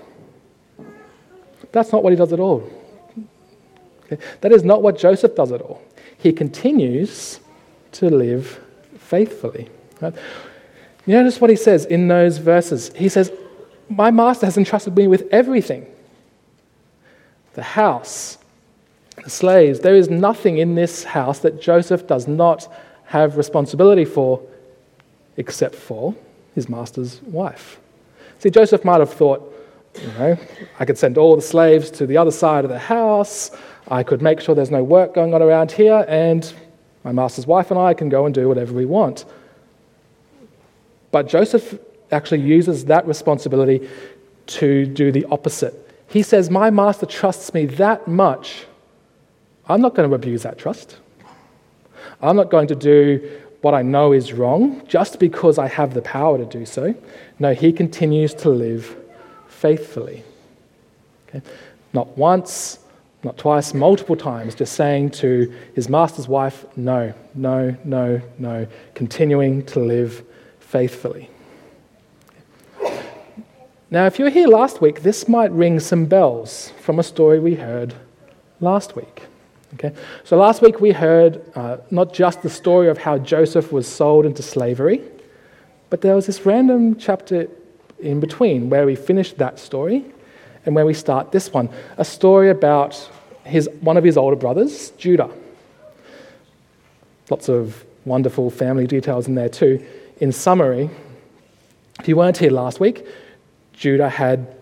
That's 1.72 1.92
not 1.92 2.04
what 2.04 2.12
he 2.12 2.18
does 2.18 2.34
at 2.34 2.40
all. 2.40 2.70
That 4.42 4.52
is 4.52 4.64
not 4.64 4.82
what 4.82 4.98
Joseph 4.98 5.36
does 5.36 5.52
at 5.52 5.62
all. 5.62 5.82
He 6.18 6.34
continues 6.34 7.40
to 7.94 8.10
live 8.10 8.60
faithfully. 8.98 9.70
Right? 10.02 10.14
You 11.06 11.14
notice 11.16 11.40
what 11.40 11.50
he 11.50 11.56
says 11.56 11.86
in 11.86 12.08
those 12.08 12.38
verses. 12.38 12.92
He 12.96 13.10
says, 13.10 13.32
My 13.90 14.12
master 14.12 14.46
has 14.46 14.58
entrusted 14.58 14.96
me 14.96 15.08
with 15.08 15.28
everything 15.32 15.88
the 17.54 17.64
house, 17.64 18.38
the 19.24 19.30
slaves. 19.30 19.80
There 19.80 19.96
is 19.96 20.10
nothing 20.10 20.60
in 20.60 20.76
this 20.76 21.04
house 21.04 21.40
that 21.40 21.60
Joseph 21.60 22.06
does 22.06 22.28
not 22.28 22.72
have 23.06 23.36
responsibility 23.36 24.06
for 24.06 24.42
except 25.38 25.74
for 25.74 26.14
his 26.54 26.70
master's 26.70 27.22
wife. 27.24 27.80
See, 28.40 28.52
Joseph 28.52 28.86
might 28.86 29.00
have 29.00 29.12
thought, 29.12 29.54
you 30.00 30.08
know, 30.20 30.38
I 30.80 30.86
could 30.86 30.98
send 30.98 31.18
all 31.18 31.36
the 31.36 31.42
slaves 31.42 31.90
to 31.92 32.06
the 32.06 32.18
other 32.18 32.30
side 32.30 32.64
of 32.64 32.70
the 32.70 32.78
house. 32.78 33.50
I 33.88 34.04
could 34.04 34.22
make 34.22 34.40
sure 34.40 34.54
there's 34.54 34.70
no 34.70 34.84
work 34.84 35.16
going 35.16 35.34
on 35.34 35.42
around 35.42 35.72
here, 35.72 36.06
and 36.08 36.54
my 37.04 37.12
master's 37.12 37.48
wife 37.48 37.72
and 37.72 37.80
I 37.80 37.94
can 37.96 38.10
go 38.10 38.26
and 38.26 38.36
do 38.36 38.48
whatever 38.48 38.74
we 38.74 38.86
want. 38.86 39.26
But 41.12 41.28
Joseph 41.28 41.80
actually 42.12 42.42
uses 42.42 42.86
that 42.86 43.08
responsibility 43.08 43.88
to 44.48 44.86
do 44.86 45.12
the 45.12 45.26
opposite. 45.26 45.74
He 46.08 46.24
says, 46.24 46.50
My 46.50 46.70
master 46.70 47.06
trusts 47.06 47.54
me 47.54 47.66
that 47.66 48.08
much. 48.08 48.66
I'm 49.68 49.82
not 49.82 49.96
going 49.96 50.10
to 50.10 50.16
abuse 50.16 50.44
that 50.44 50.58
trust. 50.58 50.98
I'm 52.22 52.36
not 52.36 52.50
going 52.50 52.68
to 52.68 52.76
do 52.76 53.42
what 53.62 53.74
I 53.74 53.82
know 53.82 54.14
is 54.14 54.34
wrong 54.34 54.86
just 54.88 55.20
because 55.20 55.58
I 55.58 55.68
have 55.68 55.94
the 55.94 56.02
power 56.02 56.38
to 56.38 56.46
do 56.46 56.66
so. 56.66 56.96
No, 57.40 57.54
he 57.54 57.74
continues 57.74 58.34
to 58.36 58.50
live 58.50 58.96
faithfully. 59.48 60.24
Okay? 61.28 61.42
Not 61.94 62.18
once, 62.18 62.80
not 63.24 63.38
twice, 63.38 63.74
multiple 63.74 64.16
times, 64.16 64.56
just 64.56 64.74
saying 64.74 65.12
to 65.12 65.54
his 65.76 65.90
master's 65.90 66.28
wife, 66.28 66.66
no, 66.78 67.14
no, 67.36 67.76
no, 67.84 68.22
no, 68.38 68.68
continuing 68.94 69.66
to 69.66 69.80
live 69.80 70.24
faithfully. 70.60 71.30
Now, 73.90 74.06
if 74.06 74.20
you 74.20 74.26
were 74.26 74.32
here 74.32 74.48
last 74.48 74.82
week, 74.82 75.02
this 75.02 75.30
might 75.30 75.50
ring 75.52 75.80
some 75.80 76.06
bells 76.06 76.74
from 76.82 77.00
a 77.00 77.04
story 77.04 77.40
we 77.40 77.56
heard 77.56 77.94
last 78.60 78.98
week. 78.98 79.24
Okay? 79.76 79.94
So 80.26 80.36
last 80.36 80.62
week 80.62 80.82
we 80.82 80.92
heard 80.92 81.42
uh, 81.56 81.78
not 81.90 82.14
just 82.14 82.42
the 82.42 82.50
story 82.50 82.90
of 82.90 82.98
how 82.98 83.18
Joseph 83.18 83.72
was 83.72 83.88
sold 83.88 84.26
into 84.26 84.44
slavery, 84.44 85.02
but 85.90 86.02
there 86.02 86.16
was 86.16 86.26
this 86.26 86.46
random 86.46 86.98
chapter 86.98 87.48
in 88.00 88.20
between 88.20 88.70
where 88.70 88.86
we 88.86 88.96
finished 88.96 89.38
that 89.38 89.58
story 89.58 90.04
and 90.66 90.76
where 90.76 90.86
we 90.86 90.94
start 90.94 91.32
this 91.32 91.54
one 91.54 91.70
a 91.98 92.04
story 92.04 92.50
about 92.50 93.10
his, 93.46 93.70
one 93.80 93.96
of 93.96 94.04
his 94.04 94.18
older 94.18 94.36
brothers, 94.36 94.92
Judah. 94.92 95.30
Lots 97.30 97.48
of 97.48 97.86
wonderful 98.04 98.50
family 98.50 98.86
details 98.86 99.28
in 99.30 99.36
there 99.36 99.50
too. 99.50 99.86
In 100.18 100.34
summary, 100.34 100.90
if 102.02 102.08
you 102.10 102.18
weren't 102.18 102.38
here 102.38 102.52
last 102.52 102.82
week, 102.82 103.06
Judah 103.78 104.10
had 104.10 104.56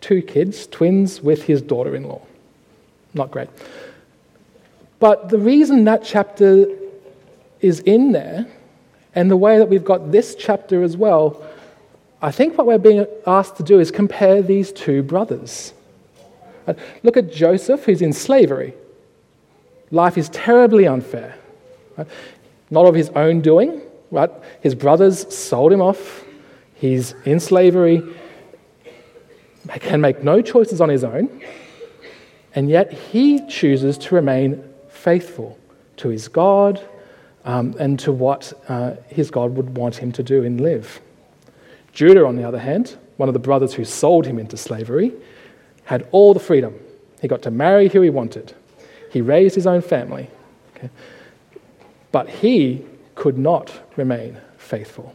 two 0.00 0.22
kids, 0.22 0.66
twins, 0.68 1.20
with 1.20 1.42
his 1.42 1.60
daughter 1.60 1.94
in 1.94 2.04
law. 2.04 2.22
Not 3.12 3.30
great. 3.30 3.48
But 5.00 5.28
the 5.28 5.38
reason 5.38 5.84
that 5.84 6.04
chapter 6.04 6.66
is 7.60 7.80
in 7.80 8.12
there, 8.12 8.46
and 9.14 9.30
the 9.30 9.36
way 9.36 9.58
that 9.58 9.68
we've 9.68 9.84
got 9.84 10.12
this 10.12 10.34
chapter 10.36 10.82
as 10.82 10.96
well, 10.96 11.42
I 12.22 12.30
think 12.30 12.56
what 12.56 12.66
we're 12.66 12.78
being 12.78 13.06
asked 13.26 13.56
to 13.56 13.62
do 13.62 13.80
is 13.80 13.90
compare 13.90 14.40
these 14.42 14.72
two 14.72 15.02
brothers. 15.02 15.72
Look 17.02 17.16
at 17.16 17.32
Joseph, 17.32 17.84
who's 17.84 18.00
in 18.00 18.12
slavery. 18.12 18.74
Life 19.90 20.16
is 20.16 20.28
terribly 20.28 20.86
unfair. 20.86 21.34
Not 22.70 22.86
of 22.86 22.94
his 22.94 23.08
own 23.10 23.40
doing, 23.40 23.80
right? 24.12 24.30
His 24.60 24.76
brothers 24.76 25.34
sold 25.34 25.72
him 25.72 25.80
off. 25.80 26.24
He's 26.80 27.12
in 27.26 27.40
slavery, 27.40 28.02
can 29.80 30.00
make 30.00 30.24
no 30.24 30.40
choices 30.40 30.80
on 30.80 30.88
his 30.88 31.04
own, 31.04 31.42
and 32.54 32.70
yet 32.70 32.90
he 32.90 33.46
chooses 33.48 33.98
to 33.98 34.14
remain 34.14 34.64
faithful 34.88 35.58
to 35.98 36.08
his 36.08 36.26
God 36.26 36.80
um, 37.44 37.74
and 37.78 37.98
to 38.00 38.12
what 38.12 38.54
uh, 38.68 38.94
his 39.08 39.30
God 39.30 39.56
would 39.56 39.76
want 39.76 39.96
him 39.96 40.10
to 40.12 40.22
do 40.22 40.42
and 40.42 40.58
live. 40.58 41.02
Judah, 41.92 42.24
on 42.24 42.36
the 42.36 42.48
other 42.48 42.58
hand, 42.58 42.96
one 43.18 43.28
of 43.28 43.34
the 43.34 43.38
brothers 43.38 43.74
who 43.74 43.84
sold 43.84 44.24
him 44.24 44.38
into 44.38 44.56
slavery, 44.56 45.12
had 45.84 46.08
all 46.12 46.32
the 46.32 46.40
freedom. 46.40 46.74
He 47.20 47.28
got 47.28 47.42
to 47.42 47.50
marry 47.50 47.88
who 47.88 48.00
he 48.00 48.08
wanted, 48.08 48.54
he 49.12 49.20
raised 49.20 49.54
his 49.54 49.66
own 49.66 49.82
family. 49.82 50.30
Okay? 50.76 50.88
But 52.10 52.30
he 52.30 52.86
could 53.16 53.36
not 53.36 53.70
remain 53.96 54.38
faithful. 54.56 55.14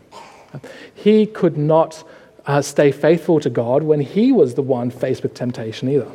He 0.93 1.25
could 1.25 1.57
not 1.57 2.03
uh, 2.45 2.61
stay 2.61 2.91
faithful 2.91 3.39
to 3.39 3.49
God 3.49 3.83
when 3.83 3.99
he 3.99 4.31
was 4.31 4.53
the 4.53 4.61
one 4.61 4.91
faced 4.91 5.23
with 5.23 5.33
temptation 5.33 5.89
either. 5.89 6.11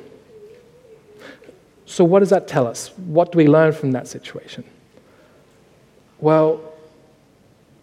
So, 1.86 2.04
what 2.04 2.20
does 2.20 2.30
that 2.30 2.46
tell 2.46 2.66
us? 2.66 2.96
What 2.96 3.32
do 3.32 3.38
we 3.38 3.48
learn 3.48 3.72
from 3.72 3.92
that 3.92 4.06
situation? 4.06 4.64
Well, 6.20 6.60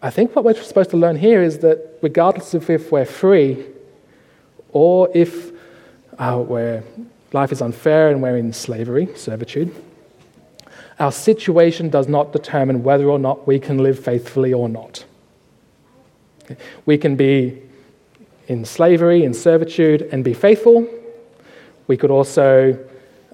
I 0.00 0.10
think 0.10 0.34
what 0.34 0.44
we're 0.44 0.54
supposed 0.54 0.90
to 0.90 0.96
learn 0.96 1.16
here 1.16 1.42
is 1.42 1.58
that 1.58 1.98
regardless 2.02 2.54
of 2.54 2.70
if 2.70 2.92
we're 2.92 3.04
free 3.04 3.66
or 4.70 5.10
if 5.12 5.50
uh, 6.18 6.42
we're, 6.46 6.84
life 7.32 7.52
is 7.52 7.60
unfair 7.60 8.10
and 8.10 8.22
we're 8.22 8.36
in 8.36 8.52
slavery, 8.52 9.08
servitude, 9.16 9.74
our 11.00 11.12
situation 11.12 11.90
does 11.90 12.08
not 12.08 12.32
determine 12.32 12.82
whether 12.82 13.08
or 13.08 13.18
not 13.18 13.46
we 13.46 13.58
can 13.58 13.78
live 13.78 13.98
faithfully 13.98 14.52
or 14.52 14.68
not. 14.68 15.04
We 16.86 16.98
can 16.98 17.16
be 17.16 17.62
in 18.46 18.64
slavery, 18.64 19.24
in 19.24 19.34
servitude, 19.34 20.02
and 20.12 20.24
be 20.24 20.34
faithful. 20.34 20.86
We 21.86 21.96
could 21.96 22.10
also 22.10 22.78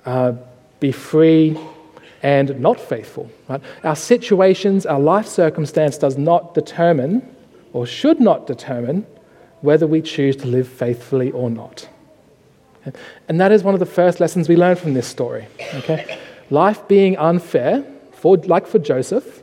uh, 0.04 0.32
be 0.80 0.92
free 0.92 1.58
and 2.22 2.58
not 2.58 2.80
faithful. 2.80 3.30
Right? 3.48 3.60
Our 3.84 3.96
situations, 3.96 4.86
our 4.86 4.98
life 4.98 5.26
circumstance 5.26 5.98
does 5.98 6.16
not 6.16 6.54
determine 6.54 7.22
or 7.72 7.86
should 7.86 8.20
not 8.20 8.46
determine 8.46 9.06
whether 9.60 9.86
we 9.86 10.02
choose 10.02 10.36
to 10.36 10.46
live 10.46 10.68
faithfully 10.68 11.30
or 11.30 11.50
not. 11.50 11.88
And 13.28 13.40
that 13.40 13.52
is 13.52 13.62
one 13.62 13.74
of 13.74 13.80
the 13.80 13.86
first 13.86 14.20
lessons 14.20 14.48
we 14.48 14.56
learn 14.56 14.76
from 14.76 14.94
this 14.94 15.06
story. 15.06 15.46
Okay? 15.74 16.18
Life 16.50 16.86
being 16.88 17.16
unfair, 17.16 17.84
for, 18.12 18.36
like 18.38 18.66
for 18.66 18.78
Joseph, 18.78 19.42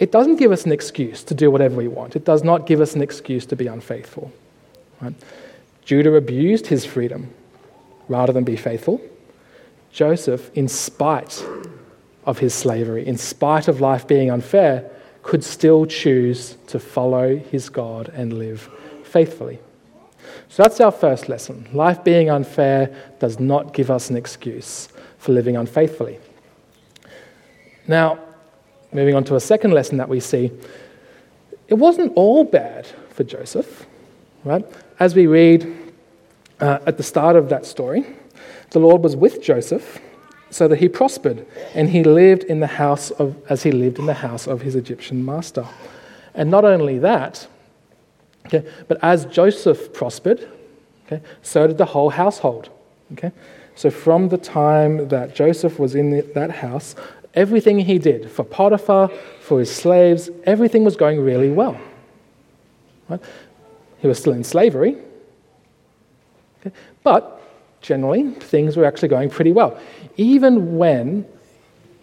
it 0.00 0.10
doesn't 0.10 0.36
give 0.36 0.50
us 0.50 0.64
an 0.64 0.72
excuse 0.72 1.22
to 1.24 1.34
do 1.34 1.50
whatever 1.50 1.76
we 1.76 1.86
want. 1.86 2.16
It 2.16 2.24
does 2.24 2.42
not 2.42 2.66
give 2.66 2.80
us 2.80 2.94
an 2.94 3.02
excuse 3.02 3.44
to 3.46 3.54
be 3.54 3.66
unfaithful. 3.66 4.32
Right? 5.00 5.14
Judah 5.84 6.14
abused 6.14 6.66
his 6.66 6.86
freedom 6.86 7.32
rather 8.08 8.32
than 8.32 8.42
be 8.42 8.56
faithful. 8.56 9.00
Joseph, 9.92 10.50
in 10.54 10.68
spite 10.68 11.44
of 12.24 12.38
his 12.38 12.54
slavery, 12.54 13.06
in 13.06 13.18
spite 13.18 13.68
of 13.68 13.82
life 13.82 14.08
being 14.08 14.30
unfair, 14.30 14.90
could 15.22 15.44
still 15.44 15.84
choose 15.84 16.56
to 16.68 16.78
follow 16.78 17.36
his 17.36 17.68
God 17.68 18.10
and 18.14 18.32
live 18.32 18.70
faithfully. 19.04 19.58
So 20.48 20.62
that's 20.62 20.80
our 20.80 20.92
first 20.92 21.28
lesson. 21.28 21.68
Life 21.74 22.02
being 22.04 22.30
unfair 22.30 23.14
does 23.18 23.38
not 23.38 23.74
give 23.74 23.90
us 23.90 24.08
an 24.08 24.16
excuse 24.16 24.88
for 25.18 25.32
living 25.32 25.56
unfaithfully. 25.58 26.18
Now, 27.86 28.18
moving 28.92 29.14
on 29.14 29.24
to 29.24 29.36
a 29.36 29.40
second 29.40 29.72
lesson 29.72 29.98
that 29.98 30.08
we 30.08 30.20
see, 30.20 30.50
it 31.68 31.74
wasn't 31.74 32.12
all 32.16 32.44
bad 32.44 32.86
for 33.10 33.24
Joseph, 33.24 33.86
right? 34.44 34.64
As 34.98 35.14
we 35.14 35.26
read 35.26 35.92
uh, 36.60 36.78
at 36.86 36.96
the 36.96 37.02
start 37.02 37.36
of 37.36 37.48
that 37.48 37.64
story, 37.64 38.04
the 38.70 38.80
Lord 38.80 39.02
was 39.02 39.16
with 39.16 39.42
Joseph 39.42 39.98
so 40.50 40.66
that 40.66 40.78
he 40.78 40.88
prospered, 40.88 41.46
and 41.74 41.88
he 41.88 42.02
lived 42.02 42.42
in 42.44 42.58
the 42.58 42.66
house 42.66 43.12
of, 43.12 43.36
as 43.48 43.62
he 43.62 43.70
lived 43.70 44.00
in 44.00 44.06
the 44.06 44.14
house 44.14 44.48
of 44.48 44.62
his 44.62 44.74
Egyptian 44.74 45.24
master. 45.24 45.66
And 46.34 46.50
not 46.50 46.64
only 46.64 46.98
that, 46.98 47.46
Okay? 48.46 48.68
But 48.88 48.98
as 49.02 49.26
Joseph 49.26 49.92
prospered, 49.92 50.48
okay, 51.06 51.22
so 51.42 51.66
did 51.66 51.78
the 51.78 51.84
whole 51.84 52.10
household. 52.10 52.70
Okay? 53.12 53.32
So 53.76 53.90
from 53.90 54.28
the 54.28 54.38
time 54.38 55.08
that 55.08 55.34
Joseph 55.34 55.78
was 55.78 55.94
in 55.94 56.10
the, 56.10 56.22
that 56.34 56.50
house, 56.50 56.96
everything 57.34 57.78
he 57.78 57.98
did 57.98 58.30
for 58.30 58.44
Potiphar, 58.44 59.08
for 59.40 59.60
his 59.60 59.74
slaves, 59.74 60.30
everything 60.44 60.84
was 60.84 60.96
going 60.96 61.20
really 61.20 61.50
well. 61.50 61.80
Right? 63.08 63.20
He 63.98 64.06
was 64.06 64.18
still 64.18 64.32
in 64.32 64.44
slavery, 64.44 64.96
okay? 66.60 66.74
but 67.02 67.40
generally 67.80 68.30
things 68.30 68.76
were 68.76 68.84
actually 68.84 69.08
going 69.08 69.30
pretty 69.30 69.52
well. 69.52 69.78
Even 70.16 70.76
when 70.76 71.26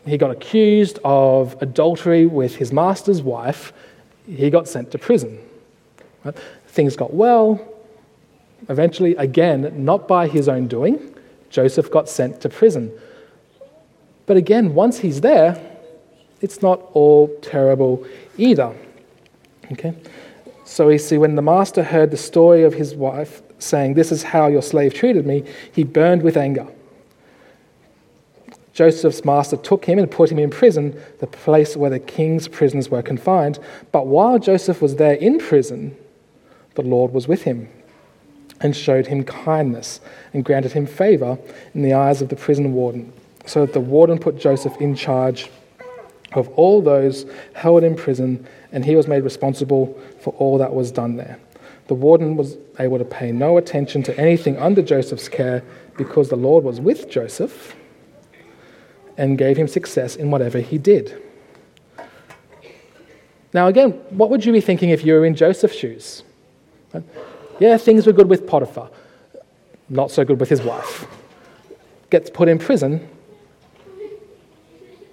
he 0.05 0.17
got 0.17 0.31
accused 0.31 1.00
of 1.03 1.55
adultery 1.62 2.25
with 2.25 2.55
his 2.55 2.72
master's 2.72 3.22
wife, 3.22 3.74
he 4.27 4.50
got 4.50 4.67
sent 4.67 4.91
to 4.91 4.98
prison. 4.98 5.39
Right? 6.24 6.36
Things 6.67 6.96
got 6.96 7.13
well. 7.13 7.60
Eventually, 8.69 9.15
again, 9.15 9.86
not 9.86 10.07
by 10.07 10.27
his 10.27 10.48
own 10.48 10.67
doing, 10.67 11.15
Joseph 11.50 11.91
got 11.91 12.10
sent 12.10 12.41
to 12.41 12.50
prison. 12.50 12.91
But 14.27 14.38
again, 14.38 14.75
once 14.75 15.00
he's 15.00 15.22
there, 15.22 15.60
it's 16.41 16.62
not 16.62 16.81
all 16.93 17.29
terrible 17.41 18.05
either. 18.38 18.75
Okay? 19.72 19.96
So 20.65 20.88
we 20.88 20.98
see 20.98 21.17
when 21.17 21.36
the 21.36 21.41
master 21.41 21.81
heard 21.81 22.12
the 22.12 22.17
story 22.17 22.63
of 22.63 22.74
his 22.74 22.93
wife 22.93 23.41
saying, 23.57 23.96
This 23.96 24.12
is 24.12 24.22
how 24.22 24.48
your 24.48 24.62
slave 24.62 24.93
treated 24.93 25.25
me, 25.25 25.43
he 25.72 25.84
burned 25.84 26.22
with 26.22 26.38
anger. 26.38 26.67
Joseph's 28.74 29.25
master 29.25 29.57
took 29.57 29.86
him 29.86 29.98
and 29.98 30.12
put 30.12 30.31
him 30.31 30.38
in 30.38 30.51
prison, 30.51 31.01
the 31.19 31.25
place 31.25 31.75
where 31.75 31.89
the 31.89 32.00
king's 32.00 32.48
prisoners 32.48 32.89
were 32.89 33.01
confined. 33.01 33.57
But 33.91 34.05
while 34.05 34.38
Joseph 34.38 34.84
was 34.84 34.98
there 34.98 35.15
in 35.15 35.39
prison, 35.39 35.98
the 36.75 36.84
Lord 36.84 37.12
was 37.12 37.27
with 37.27 37.41
him 37.41 37.69
and 38.62 38.75
showed 38.75 39.07
him 39.07 39.24
kindness 39.24 40.00
and 40.34 40.46
granted 40.46 40.74
him 40.74 40.86
favor 40.86 41.39
in 41.74 41.81
the 41.81 41.93
eyes 41.93 42.22
of 42.22 42.29
the 42.29 42.36
prison 42.36 42.74
warden. 42.74 43.12
So 43.48 43.66
that 43.66 43.74
the 43.74 43.80
warden 43.80 44.20
put 44.20 44.38
Joseph 44.38 44.77
in 44.80 44.94
charge 44.96 45.50
of 46.34 46.50
all 46.50 46.82
those 46.82 47.25
held 47.54 47.84
in 47.84 47.96
prison, 47.96 48.46
and 48.72 48.86
he 48.86 48.96
was 48.96 49.08
made 49.08 49.24
responsible 49.24 50.00
for 50.20 50.34
all 50.34 50.58
that 50.60 50.74
was 50.74 50.92
done 50.92 51.16
there. 51.16 51.39
The 51.88 51.96
warden 51.96 52.36
was 52.36 52.58
able 52.80 52.98
to 52.98 53.06
pay 53.06 53.32
no 53.32 53.58
attention 53.58 54.04
to 54.04 54.20
anything 54.20 54.58
under 54.58 54.82
Joseph's 54.82 55.30
care 55.30 55.63
because 55.98 56.30
the 56.30 56.36
Lord 56.36 56.63
was 56.63 56.82
with 56.82 57.10
Joseph 57.10 57.75
and 59.18 59.38
gave 59.38 59.58
him 59.58 59.68
success 59.68 60.16
in 60.16 60.30
whatever 60.30 60.60
he 60.60 60.77
did. 60.77 61.24
Now, 63.54 63.68
again, 63.68 63.92
what 64.10 64.30
would 64.30 64.46
you 64.46 64.51
be 64.51 64.62
thinking 64.62 64.89
if 64.89 65.06
you 65.06 65.13
were 65.13 65.25
in 65.25 65.34
Joseph's 65.34 65.75
shoes? 65.75 66.24
Yeah, 67.60 67.77
things 67.77 68.06
were 68.06 68.13
good 68.13 68.30
with 68.30 68.46
Potiphar, 68.46 68.89
not 69.88 70.12
so 70.12 70.25
good 70.25 70.39
with 70.39 70.50
his 70.50 70.62
wife. 70.62 71.08
Gets 72.10 72.30
put 72.30 72.50
in 72.50 72.60
prison. 72.60 73.08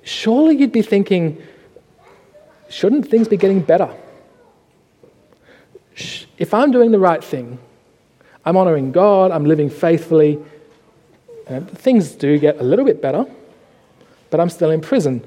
Surely 0.04 0.56
you'd 0.56 0.72
be 0.72 0.82
thinking, 0.82 1.42
shouldn't 2.68 3.08
things 3.08 3.26
be 3.28 3.36
getting 3.36 3.60
better? 3.60 3.90
If 6.38 6.52
I'm 6.52 6.70
doing 6.70 6.92
the 6.92 6.98
right 6.98 7.22
thing, 7.22 7.58
I'm 8.44 8.56
honoring 8.56 8.92
God, 8.92 9.30
I'm 9.30 9.44
living 9.44 9.70
faithfully, 9.70 10.38
uh, 11.48 11.60
things 11.60 12.12
do 12.12 12.38
get 12.38 12.60
a 12.60 12.62
little 12.62 12.84
bit 12.84 13.00
better 13.00 13.26
but 14.34 14.40
I'm 14.40 14.50
still 14.50 14.72
in 14.72 14.80
prison. 14.80 15.24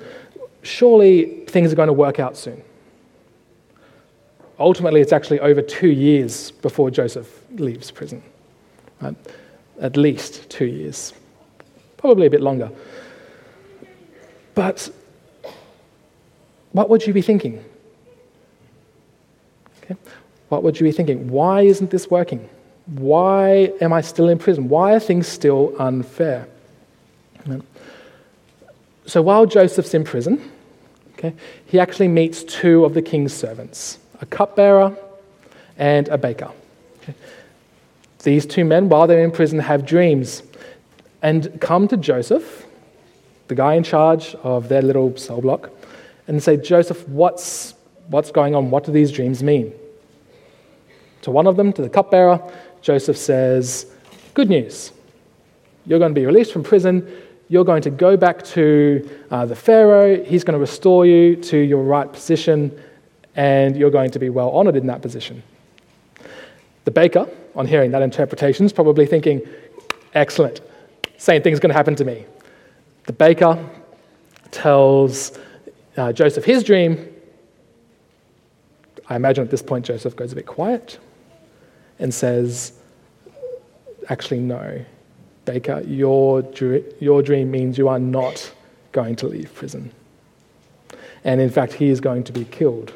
Surely 0.64 1.46
things 1.46 1.72
are 1.72 1.78
going 1.78 1.88
to 1.88 1.94
work 1.94 2.20
out 2.20 2.36
soon. 2.36 2.62
Ultimately, 4.60 5.00
it's 5.00 5.14
actually 5.14 5.40
over 5.40 5.62
two 5.62 5.88
years 5.88 6.52
before 6.52 6.92
Joseph 6.92 7.42
leaves 7.52 7.90
prison. 7.90 8.22
Right? 9.00 9.16
At 9.80 9.96
least 9.96 10.50
two 10.50 10.66
years, 10.66 11.14
probably 11.96 12.28
a 12.28 12.30
bit 12.30 12.42
longer. 12.42 12.70
But 14.58 14.90
what 16.72 16.90
would 16.90 17.06
you 17.06 17.14
be 17.14 17.22
thinking? 17.22 17.64
Okay. 19.84 19.96
What 20.50 20.64
would 20.64 20.80
you 20.80 20.84
be 20.84 20.92
thinking? 20.92 21.30
Why 21.30 21.62
isn't 21.62 21.92
this 21.92 22.10
working? 22.10 22.50
Why 22.88 23.72
am 23.82 23.94
I 23.94 24.02
still 24.02 24.28
in 24.30 24.40
prison? 24.40 24.68
Why 24.68 24.96
are 24.96 25.00
things 25.00 25.28
still 25.28 25.76
unfair? 25.78 26.48
So 29.06 29.22
while 29.22 29.46
Joseph's 29.46 29.94
in 29.94 30.04
prison, 30.04 30.42
okay, 31.14 31.36
he 31.68 31.80
actually 31.80 32.08
meets 32.08 32.44
two 32.44 32.84
of 32.84 32.96
the 32.96 33.02
king's 33.04 33.34
servants 33.34 34.00
a 34.22 34.26
cupbearer 34.26 34.98
and 35.78 36.08
a 36.08 36.18
baker. 36.18 36.50
Okay. 37.04 37.14
These 38.24 38.48
two 38.48 38.66
men, 38.66 38.90
while 38.90 39.06
they're 39.06 39.24
in 39.24 39.30
prison, 39.30 39.60
have 39.60 39.86
dreams 39.86 40.42
and 41.22 41.62
come 41.62 41.88
to 41.90 41.96
Joseph, 41.96 42.67
the 43.48 43.56
guy 43.56 43.76
in 43.76 43.84
charge 43.84 44.36
of 44.44 44.70
their 44.70 44.82
little 44.82 45.16
cell 45.18 45.42
block, 45.42 45.70
and 46.28 46.42
say, 46.42 46.58
Joseph, 46.58 47.08
what's, 47.08 47.74
what's 48.08 48.32
going 48.32 48.56
on? 48.56 48.70
What 48.70 48.84
do 48.84 48.92
these 48.92 49.12
dreams 49.12 49.42
mean? 49.44 49.74
To 51.22 51.32
one 51.32 51.48
of 51.48 51.58
them, 51.58 51.74
to 51.74 51.82
the 51.82 51.90
cupbearer, 51.90 52.42
Joseph 52.82 53.18
says, 53.18 53.88
Good 54.34 54.50
news. 54.50 54.92
You're 55.86 56.00
going 56.00 56.14
to 56.14 56.20
be 56.20 56.26
released 56.26 56.52
from 56.52 56.64
prison 56.64 57.10
you're 57.50 57.64
going 57.64 57.82
to 57.82 57.90
go 57.90 58.18
back 58.18 58.44
to 58.44 59.10
uh, 59.32 59.46
the 59.46 59.56
Pharaoh, 59.56 60.24
he's 60.24 60.44
going 60.44 60.54
to 60.54 60.60
restore 60.60 61.06
you 61.06 61.36
to 61.36 61.58
your 61.58 61.84
right 61.84 62.12
position, 62.12 62.78
and 63.36 63.78
you're 63.78 63.92
going 63.92 64.12
to 64.12 64.20
be 64.20 64.30
well 64.30 64.50
honored 64.52 64.76
in 64.76 64.88
that 64.88 65.02
position. 65.02 65.42
The 66.86 66.92
baker, 66.92 67.28
on 67.56 67.66
hearing 67.66 67.92
that 67.92 68.02
interpretation, 68.02 68.66
is 68.66 68.74
probably 68.74 69.06
thinking, 69.06 69.42
excellent, 70.14 70.62
same 71.18 71.42
thing's 71.42 71.60
going 71.60 71.70
to 71.70 71.76
happen 71.76 71.96
to 71.96 72.06
me. 72.06 72.26
The 73.08 73.14
baker 73.14 73.58
tells 74.52 75.38
uh, 75.96 76.14
Joseph 76.14 76.44
his 76.44 76.64
dream. 76.64 77.14
I 79.10 79.16
imagine 79.16 79.44
at 79.44 79.50
this 79.50 79.62
point 79.62 79.86
Joseph 79.86 80.16
goes 80.16 80.34
a 80.34 80.36
bit 80.36 80.46
quiet 80.46 81.00
and 82.00 82.14
says, 82.14 82.74
actually, 84.10 84.42
no, 84.42 84.86
Baker, 85.46 85.82
your, 85.88 86.44
your 87.00 87.22
dream 87.22 87.50
means 87.50 87.78
you 87.78 87.88
are 87.88 88.00
not 88.00 88.54
going 88.92 89.16
to 89.16 89.28
leave 89.28 89.54
prison. 89.56 89.92
And 91.24 91.40
in 91.40 91.50
fact, 91.50 91.74
he 91.74 91.88
is 91.88 92.02
going 92.02 92.26
to 92.26 92.34
be 92.34 92.44
killed 92.44 92.94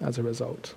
as 0.00 0.16
a 0.18 0.22
result. 0.22 0.74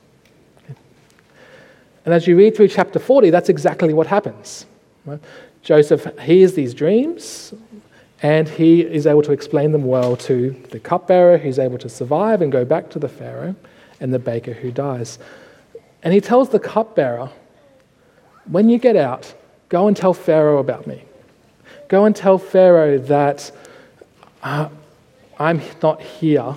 And 2.03 2.15
as 2.15 2.25
you 2.25 2.35
read 2.35 2.55
through 2.55 2.69
chapter 2.69 2.97
40, 2.97 3.29
that's 3.29 3.49
exactly 3.49 3.93
what 3.93 4.07
happens. 4.07 4.65
Right? 5.05 5.19
Joseph 5.61 6.07
hears 6.19 6.55
these 6.55 6.73
dreams 6.73 7.53
and 8.21 8.47
he 8.47 8.81
is 8.81 9.07
able 9.07 9.23
to 9.23 9.31
explain 9.31 9.71
them 9.71 9.85
well 9.85 10.15
to 10.15 10.51
the 10.69 10.79
cupbearer 10.79 11.37
who's 11.37 11.57
able 11.57 11.77
to 11.79 11.89
survive 11.89 12.41
and 12.41 12.51
go 12.51 12.63
back 12.63 12.89
to 12.91 12.99
the 12.99 13.09
Pharaoh 13.09 13.55
and 13.99 14.13
the 14.13 14.19
baker 14.19 14.53
who 14.53 14.71
dies. 14.71 15.17
And 16.03 16.13
he 16.13 16.21
tells 16.21 16.49
the 16.49 16.59
cupbearer, 16.59 17.31
When 18.45 18.69
you 18.69 18.77
get 18.77 18.95
out, 18.95 19.33
go 19.69 19.87
and 19.87 19.97
tell 19.97 20.13
Pharaoh 20.13 20.59
about 20.59 20.85
me. 20.85 21.03
Go 21.87 22.05
and 22.05 22.15
tell 22.15 22.37
Pharaoh 22.37 22.99
that 22.99 23.51
uh, 24.43 24.69
I'm 25.39 25.61
not 25.81 26.01
here 26.01 26.55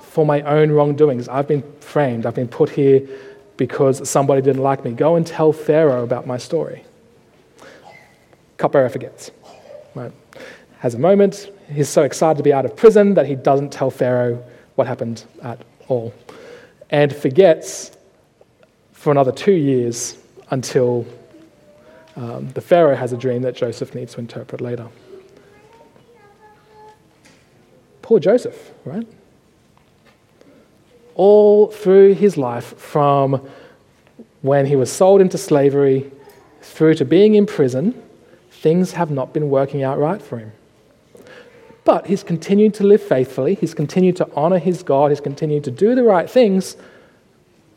for 0.00 0.26
my 0.26 0.42
own 0.42 0.70
wrongdoings. 0.70 1.28
I've 1.28 1.48
been 1.48 1.62
framed, 1.80 2.26
I've 2.26 2.34
been 2.34 2.48
put 2.48 2.70
here 2.70 3.06
because 3.56 4.08
somebody 4.08 4.42
didn't 4.42 4.62
like 4.62 4.84
me. 4.84 4.92
Go 4.92 5.16
and 5.16 5.26
tell 5.26 5.52
Pharaoh 5.52 6.02
about 6.02 6.26
my 6.26 6.36
story. 6.36 6.84
Cupbearer 8.56 8.88
forgets. 8.88 9.30
Has 10.86 10.94
a 10.94 10.98
moment. 10.98 11.50
He's 11.68 11.88
so 11.88 12.04
excited 12.04 12.36
to 12.36 12.44
be 12.44 12.52
out 12.52 12.64
of 12.64 12.76
prison 12.76 13.14
that 13.14 13.26
he 13.26 13.34
doesn't 13.34 13.72
tell 13.72 13.90
Pharaoh 13.90 14.40
what 14.76 14.86
happened 14.86 15.24
at 15.42 15.60
all. 15.88 16.14
And 16.90 17.12
forgets 17.12 17.90
for 18.92 19.10
another 19.10 19.32
two 19.32 19.50
years 19.50 20.16
until 20.50 21.04
um, 22.14 22.50
the 22.50 22.60
Pharaoh 22.60 22.94
has 22.94 23.12
a 23.12 23.16
dream 23.16 23.42
that 23.42 23.56
Joseph 23.56 23.96
needs 23.96 24.14
to 24.14 24.20
interpret 24.20 24.60
later. 24.60 24.86
Poor 28.02 28.20
Joseph, 28.20 28.70
right? 28.84 29.08
All 31.16 31.66
through 31.66 32.14
his 32.14 32.36
life, 32.36 32.78
from 32.78 33.44
when 34.42 34.66
he 34.66 34.76
was 34.76 34.92
sold 34.92 35.20
into 35.20 35.36
slavery 35.36 36.12
through 36.62 36.94
to 36.94 37.04
being 37.04 37.34
in 37.34 37.44
prison, 37.44 38.00
things 38.52 38.92
have 38.92 39.10
not 39.10 39.32
been 39.32 39.50
working 39.50 39.82
out 39.82 39.98
right 39.98 40.22
for 40.22 40.38
him. 40.38 40.52
But 41.86 42.08
he's 42.08 42.22
continued 42.22 42.74
to 42.74 42.84
live 42.84 43.00
faithfully, 43.00 43.54
he's 43.54 43.72
continued 43.72 44.16
to 44.16 44.28
honor 44.34 44.58
his 44.58 44.82
God, 44.82 45.12
he's 45.12 45.20
continued 45.20 45.64
to 45.64 45.70
do 45.70 45.94
the 45.94 46.02
right 46.02 46.28
things. 46.28 46.76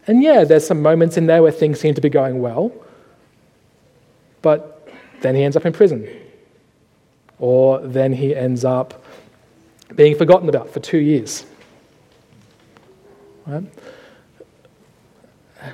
And 0.07 0.23
yeah, 0.23 0.43
there's 0.43 0.65
some 0.65 0.81
moments 0.81 1.15
in 1.15 1.27
there 1.27 1.43
where 1.43 1.51
things 1.51 1.79
seem 1.79 1.93
to 1.93 2.01
be 2.01 2.09
going 2.09 2.41
well, 2.41 2.73
but 4.41 4.89
then 5.21 5.35
he 5.35 5.43
ends 5.43 5.55
up 5.55 5.65
in 5.65 5.73
prison. 5.73 6.09
Or 7.37 7.79
then 7.79 8.11
he 8.11 8.35
ends 8.35 8.65
up 8.65 9.05
being 9.95 10.17
forgotten 10.17 10.49
about 10.49 10.71
for 10.71 10.79
two 10.79 10.97
years. 10.97 11.45
Right? 13.45 13.63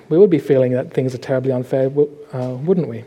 we 0.09 0.17
would 0.17 0.29
be 0.29 0.39
feeling 0.39 0.71
that 0.73 0.93
things 0.93 1.13
are 1.13 1.19
terribly 1.19 1.51
unfair, 1.51 1.85
uh, 2.33 2.49
wouldn't 2.55 2.87
we? 2.87 3.03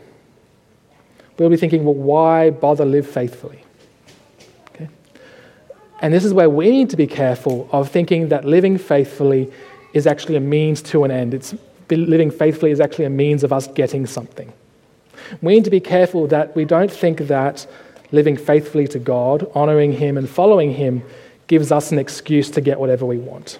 We'll 1.37 1.49
be 1.49 1.57
thinking, 1.57 1.85
well, 1.85 1.93
why 1.93 2.49
bother 2.49 2.85
live 2.85 3.07
faithfully? 3.07 3.63
And 6.01 6.13
this 6.13 6.23
is 6.23 6.33
where 6.33 6.49
we 6.49 6.71
need 6.71 6.89
to 6.91 6.97
be 6.97 7.07
careful 7.07 7.67
of 7.71 7.89
thinking 7.89 8.29
that 8.29 8.45
living 8.45 8.77
faithfully 8.77 9.51
is 9.93 10.07
actually 10.07 10.35
a 10.35 10.41
means 10.41 10.81
to 10.83 11.03
an 11.03 11.11
end. 11.11 11.33
It's, 11.33 11.53
living 11.89 12.31
faithfully 12.31 12.71
is 12.71 12.79
actually 12.79 13.05
a 13.05 13.09
means 13.09 13.43
of 13.43 13.51
us 13.51 13.67
getting 13.67 14.05
something. 14.05 14.53
We 15.41 15.53
need 15.55 15.65
to 15.65 15.71
be 15.71 15.79
careful 15.79 16.27
that 16.27 16.55
we 16.55 16.65
don't 16.65 16.91
think 16.91 17.19
that 17.21 17.67
living 18.11 18.37
faithfully 18.37 18.87
to 18.89 18.99
God, 18.99 19.49
honoring 19.53 19.93
Him, 19.93 20.17
and 20.17 20.29
following 20.29 20.73
Him 20.73 21.03
gives 21.47 21.71
us 21.71 21.91
an 21.91 21.99
excuse 21.99 22.49
to 22.51 22.61
get 22.61 22.79
whatever 22.79 23.05
we 23.05 23.17
want. 23.17 23.59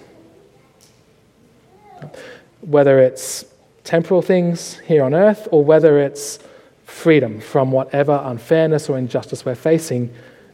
Whether 2.60 3.00
it's 3.00 3.44
temporal 3.84 4.22
things 4.22 4.78
here 4.80 5.02
on 5.02 5.14
earth 5.14 5.48
or 5.50 5.64
whether 5.64 5.98
it's 5.98 6.38
freedom 6.84 7.40
from 7.40 7.72
whatever 7.72 8.20
unfairness 8.24 8.88
or 8.88 8.98
injustice 8.98 9.44
we're 9.44 9.54
facing, 9.54 10.12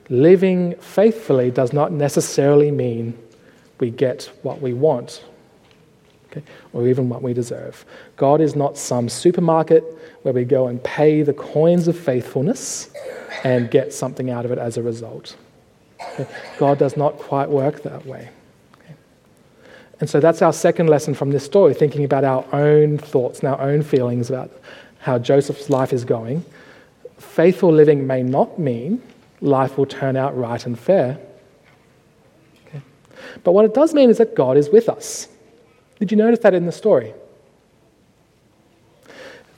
living 0.09 0.75
faithfully 0.77 1.51
does 1.51 1.73
not 1.73 1.93
necessarily 1.93 2.71
mean 2.71 3.17
we 3.81 3.91
get 3.91 4.31
what 4.43 4.61
we 4.61 4.73
want 4.73 5.25
okay, 6.31 6.43
or 6.73 6.87
even 6.89 7.09
what 7.09 7.23
we 7.23 7.33
deserve. 7.33 7.85
God 8.17 8.41
is 8.41 8.57
not 8.57 8.77
some 8.77 9.09
supermarket 9.09 9.85
where 10.23 10.35
we 10.35 10.45
go 10.45 10.69
and 10.69 10.83
pay 10.83 11.23
the 11.23 11.35
coins 11.35 11.89
of 11.89 11.99
faithfulness 11.99 12.91
and 13.45 13.71
get 13.71 13.93
something 13.93 14.31
out 14.31 14.45
of 14.45 14.51
it 14.51 14.59
as 14.59 14.77
a 14.77 14.83
result. 14.83 15.37
Okay? 16.01 16.27
God 16.59 16.79
does 16.79 16.97
not 16.97 17.19
quite 17.19 17.49
work 17.49 17.83
that 17.83 18.05
way. 18.07 18.31
And 19.99 20.11
so 20.11 20.21
that's 20.21 20.43
our 20.43 20.53
second 20.53 20.89
lesson 20.89 21.15
from 21.15 21.31
this 21.31 21.45
story, 21.45 21.73
thinking 21.73 22.05
about 22.05 22.23
our 22.23 22.45
own 22.53 22.99
thoughts 22.99 23.41
and 23.41 23.49
our 23.49 23.61
own 23.61 23.83
feelings 23.83 24.29
about 24.29 24.51
how 24.99 25.19
Joseph's 25.19 25.71
life 25.71 25.93
is 25.93 26.05
going. 26.05 26.45
Faithful 27.17 27.73
living 27.73 28.07
may 28.07 28.23
not 28.23 28.59
mean 28.59 29.01
life 29.41 29.77
will 29.77 29.87
turn 29.87 30.17
out 30.17 30.37
right 30.37 30.65
and 30.65 30.79
fair. 30.79 31.19
Okay? 32.67 32.81
But 33.45 33.53
what 33.53 33.65
it 33.65 33.75
does 33.75 33.95
mean 33.95 34.11
is 34.11 34.19
that 34.19 34.35
God 34.35 34.57
is 34.57 34.69
with 34.69 34.89
us. 34.89 35.29
Did 35.99 36.11
you 36.11 36.17
notice 36.17 36.41
that 36.41 36.55
in 36.55 36.67
the 36.67 36.73
story? 36.73 37.15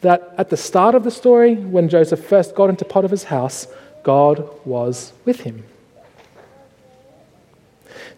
that 0.01 0.35
at 0.39 0.51
the 0.51 0.57
start 0.57 0.95
of 0.95 1.05
the 1.05 1.11
story, 1.11 1.55
when 1.55 1.89
Joseph 1.89 2.25
first 2.25 2.55
got 2.55 2.71
into 2.71 2.85
Potiphar's 2.85 3.25
house, 3.25 3.67
God 4.03 4.49
was 4.65 5.13
with 5.25 5.41
him. 5.41 5.65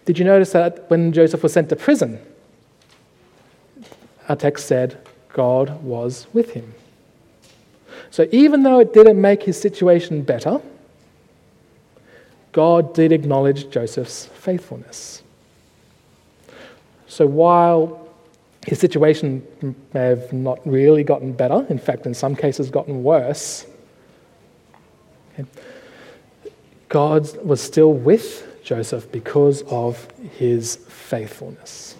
Did 0.05 0.19
you 0.19 0.25
notice 0.25 0.51
that 0.51 0.89
when 0.89 1.11
Joseph 1.11 1.43
was 1.43 1.53
sent 1.53 1.69
to 1.69 1.75
prison, 1.75 2.19
our 4.29 4.35
text 4.35 4.67
said 4.67 4.97
God 5.33 5.83
was 5.83 6.27
with 6.33 6.51
him? 6.51 6.73
So 8.09 8.27
even 8.31 8.63
though 8.63 8.79
it 8.79 8.93
didn't 8.93 9.19
make 9.19 9.43
his 9.43 9.59
situation 9.59 10.21
better, 10.21 10.61
God 12.51 12.93
did 12.93 13.11
acknowledge 13.11 13.69
Joseph's 13.69 14.25
faithfulness. 14.25 15.23
So 17.07 17.25
while 17.25 18.09
his 18.67 18.79
situation 18.79 19.45
may 19.93 20.07
have 20.07 20.31
not 20.31 20.59
really 20.65 21.03
gotten 21.03 21.33
better, 21.33 21.65
in 21.69 21.79
fact, 21.79 22.05
in 22.05 22.13
some 22.13 22.35
cases, 22.35 22.69
gotten 22.69 23.03
worse. 23.03 23.65
Okay. 25.33 25.49
God 26.89 27.43
was 27.43 27.61
still 27.61 27.93
with 27.93 28.63
Joseph 28.63 29.11
because 29.11 29.63
of 29.63 30.09
his 30.37 30.75
faithfulness. 30.75 31.95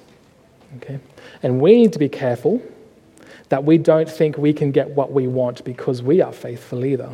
Okay? 0.78 1.00
And 1.42 1.60
we 1.62 1.76
need 1.76 1.94
to 1.94 2.00
be 2.00 2.10
careful 2.10 2.62
that 3.50 3.64
we 3.64 3.78
don't 3.78 4.10
think 4.10 4.38
we 4.38 4.54
can 4.54 4.72
get 4.72 4.90
what 4.92 5.12
we 5.12 5.28
want 5.28 5.64
because 5.66 6.02
we 6.02 6.22
are 6.22 6.32
faithful 6.32 6.86
either. 6.86 7.10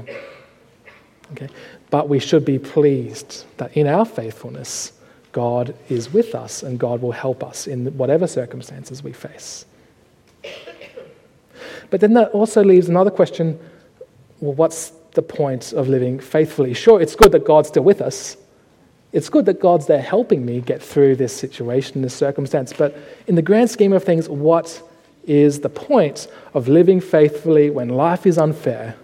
Okay? 1.32 1.50
But 1.90 2.10
we 2.10 2.20
should 2.20 2.46
be 2.46 2.60
pleased 2.60 3.46
that 3.58 3.76
in 3.76 3.88
our 3.88 4.06
faithfulness, 4.06 4.94
God 5.32 5.76
is 5.90 6.12
with 6.12 6.34
us 6.36 6.64
and 6.64 6.80
God 6.80 7.02
will 7.02 7.12
help 7.12 7.44
us 7.44 7.68
in 7.68 7.96
whatever 7.98 8.28
circumstances 8.28 9.04
we 9.04 9.14
face. 9.14 9.66
But 11.90 12.02
then 12.02 12.14
that 12.14 12.32
also 12.32 12.64
leaves 12.64 12.90
another 12.90 13.12
question 13.12 13.60
well, 14.40 14.54
what's 14.54 14.92
the 15.14 15.22
point 15.24 15.74
of 15.74 15.90
living 15.90 16.20
faithfully? 16.20 16.74
Sure, 16.74 17.02
it's 17.02 17.16
good 17.16 17.32
that 17.32 17.44
God's 17.44 17.70
still 17.70 17.84
with 17.84 18.02
us. 18.02 18.38
It's 19.14 19.30
good 19.30 19.46
that 19.46 19.60
God's 19.60 19.88
there 19.88 20.02
helping 20.02 20.46
me 20.46 20.62
get 20.62 20.82
through 20.82 21.16
this 21.16 21.36
situation, 21.36 22.04
this 22.04 22.14
circumstance. 22.14 22.72
But 22.72 22.96
in 23.26 23.34
the 23.34 23.42
grand 23.42 23.72
scheme 23.72 23.94
of 23.94 24.04
things, 24.04 24.30
what 24.30 24.82
is 25.26 25.60
the 25.62 25.70
point 25.70 26.28
of 26.54 26.68
living 26.68 27.02
faithfully 27.02 27.70
when 27.70 27.90
life 27.90 28.28
is 28.28 28.38
unfair 28.38 28.96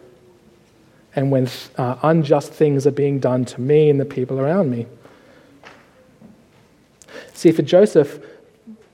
and 1.15 1.32
when 1.32 1.49
uh, 1.78 1.97
unjust 2.04 2.52
things 2.52 2.88
are 2.88 2.91
being 2.91 3.19
done 3.19 3.45
to 3.45 3.62
me 3.62 3.89
and 3.89 3.99
the 3.99 4.06
people 4.06 4.39
around 4.39 4.71
me? 4.71 4.88
See, 7.34 7.52
for 7.52 7.62
Joseph, 7.62 8.19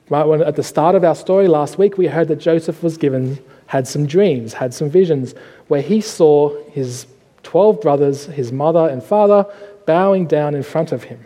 right 0.10 0.26
when 0.26 0.42
at 0.42 0.56
the 0.56 0.64
start 0.64 0.96
of 0.96 1.04
our 1.04 1.16
story 1.16 1.48
last 1.48 1.78
week, 1.78 1.98
we 1.98 2.08
heard 2.08 2.28
that 2.30 2.38
Joseph 2.38 2.82
was 2.84 2.98
given, 2.98 3.40
had 3.68 3.88
some 3.88 4.06
dreams, 4.06 4.54
had 4.54 4.74
some 4.74 4.90
visions, 4.90 5.36
where 5.68 5.82
he 5.82 6.02
saw 6.02 6.56
his 6.72 7.06
12 7.44 7.82
brothers, 7.82 8.26
his 8.26 8.52
mother 8.52 8.90
and 8.90 9.04
father, 9.04 9.46
bowing 9.86 10.28
down 10.28 10.56
in 10.56 10.64
front 10.64 10.92
of 10.92 11.04
him. 11.04 11.24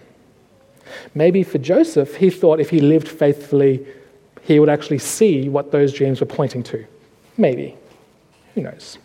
Maybe 1.15 1.43
for 1.43 1.57
Joseph, 1.57 2.15
he 2.15 2.29
thought 2.29 2.59
if 2.59 2.69
he 2.69 2.79
lived 2.79 3.07
faithfully, 3.07 3.85
he 4.41 4.59
would 4.59 4.69
actually 4.69 4.99
see 4.99 5.49
what 5.49 5.71
those 5.71 5.93
dreams 5.93 6.19
were 6.19 6.27
pointing 6.27 6.63
to. 6.63 6.85
Maybe. 7.37 7.75
Who 8.55 8.61
knows? 8.61 8.97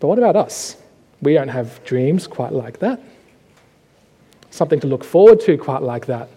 But 0.00 0.08
what 0.08 0.18
about 0.18 0.36
us? 0.36 0.76
We 1.22 1.34
don't 1.34 1.48
have 1.48 1.84
dreams 1.84 2.26
quite 2.26 2.52
like 2.52 2.78
that. 2.78 3.00
Something 4.50 4.80
to 4.80 4.86
look 4.86 5.04
forward 5.04 5.40
to 5.42 5.56
quite 5.58 5.82
like 5.82 6.06
that. 6.06 6.28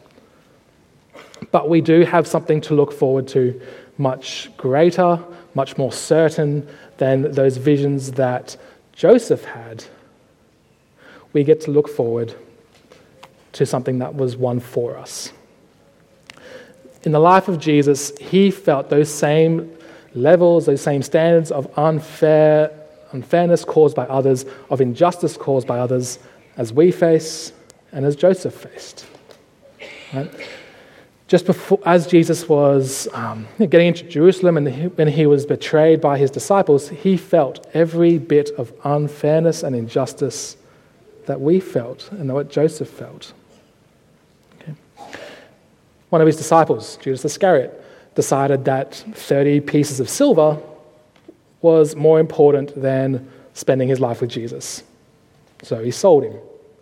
But 1.52 1.70
we 1.70 1.82
do 1.82 2.02
have 2.02 2.28
something 2.28 2.62
to 2.62 2.76
look 2.76 2.92
forward 2.92 3.28
to 3.30 3.60
much 3.98 4.52
greater, 4.58 5.20
much 5.56 5.78
more 5.78 5.92
certain 5.92 6.68
than 6.98 7.32
those 7.32 7.58
visions 7.58 8.12
that 8.14 8.58
Joseph 8.92 9.46
had. 9.46 9.86
We 11.32 11.44
get 11.44 11.62
to 11.62 11.72
look 11.72 11.90
forward 11.90 12.36
to 13.54 13.66
something 13.66 14.00
that 14.00 14.16
was 14.16 14.36
won 14.36 14.60
for 14.60 14.98
us. 14.98 15.32
In 17.04 17.12
the 17.12 17.20
life 17.20 17.48
of 17.48 17.60
Jesus, 17.60 18.18
he 18.20 18.52
felt 18.52 18.90
those 18.90 19.10
same 19.10 19.76
levels, 20.16 20.66
those 20.66 20.82
same 20.82 21.02
standards 21.02 21.52
of 21.52 21.68
unfair, 21.78 22.72
unfairness 23.14 23.64
caused 23.64 23.96
by 23.96 24.06
others, 24.06 24.46
of 24.70 24.82
injustice 24.82 25.38
caused 25.38 25.68
by 25.68 25.80
others, 25.80 26.20
as 26.58 26.74
we 26.74 26.92
face 26.92 27.54
and 27.92 28.06
as 28.06 28.16
Joseph 28.16 28.54
faced. 28.54 29.06
Right? 30.14 30.30
just 31.34 31.48
before, 31.48 31.80
as 31.84 32.06
Jesus 32.06 32.48
was 32.48 33.08
um, 33.12 33.48
getting 33.58 33.88
into 33.88 34.04
Jerusalem 34.04 34.56
and 34.56 34.68
he, 34.68 34.88
when 34.88 35.08
he 35.08 35.26
was 35.26 35.48
betrayed 35.48 36.00
by 36.00 36.20
his 36.20 36.30
disciples, 36.30 36.90
he 36.90 37.18
felt 37.18 37.68
every 37.74 38.20
bit 38.20 38.52
of 38.52 38.72
unfairness 38.84 39.64
and 39.64 39.76
injustice 39.76 40.58
that 41.26 41.42
we 41.42 41.60
felt 41.60 42.12
and 42.12 42.32
what 42.32 42.52
Joseph 42.52 42.88
felt. 42.88 43.34
Okay. 44.62 44.76
One 46.10 46.22
of 46.22 46.28
his 46.28 46.38
disciples, 46.38 46.98
Judas 46.98 47.26
Iscariot, 47.26 47.84
decided 48.14 48.66
that 48.66 48.94
30 48.94 49.62
pieces 49.62 50.00
of 50.00 50.08
silver 50.10 50.62
was 51.64 51.96
more 51.96 52.20
important 52.20 52.80
than 52.80 53.28
spending 53.54 53.88
his 53.88 54.00
life 54.00 54.22
with 54.22 54.30
Jesus. 54.30 54.84
So 55.64 55.84
he 55.84 55.92
sold 55.92 56.26
him. 56.26 56.38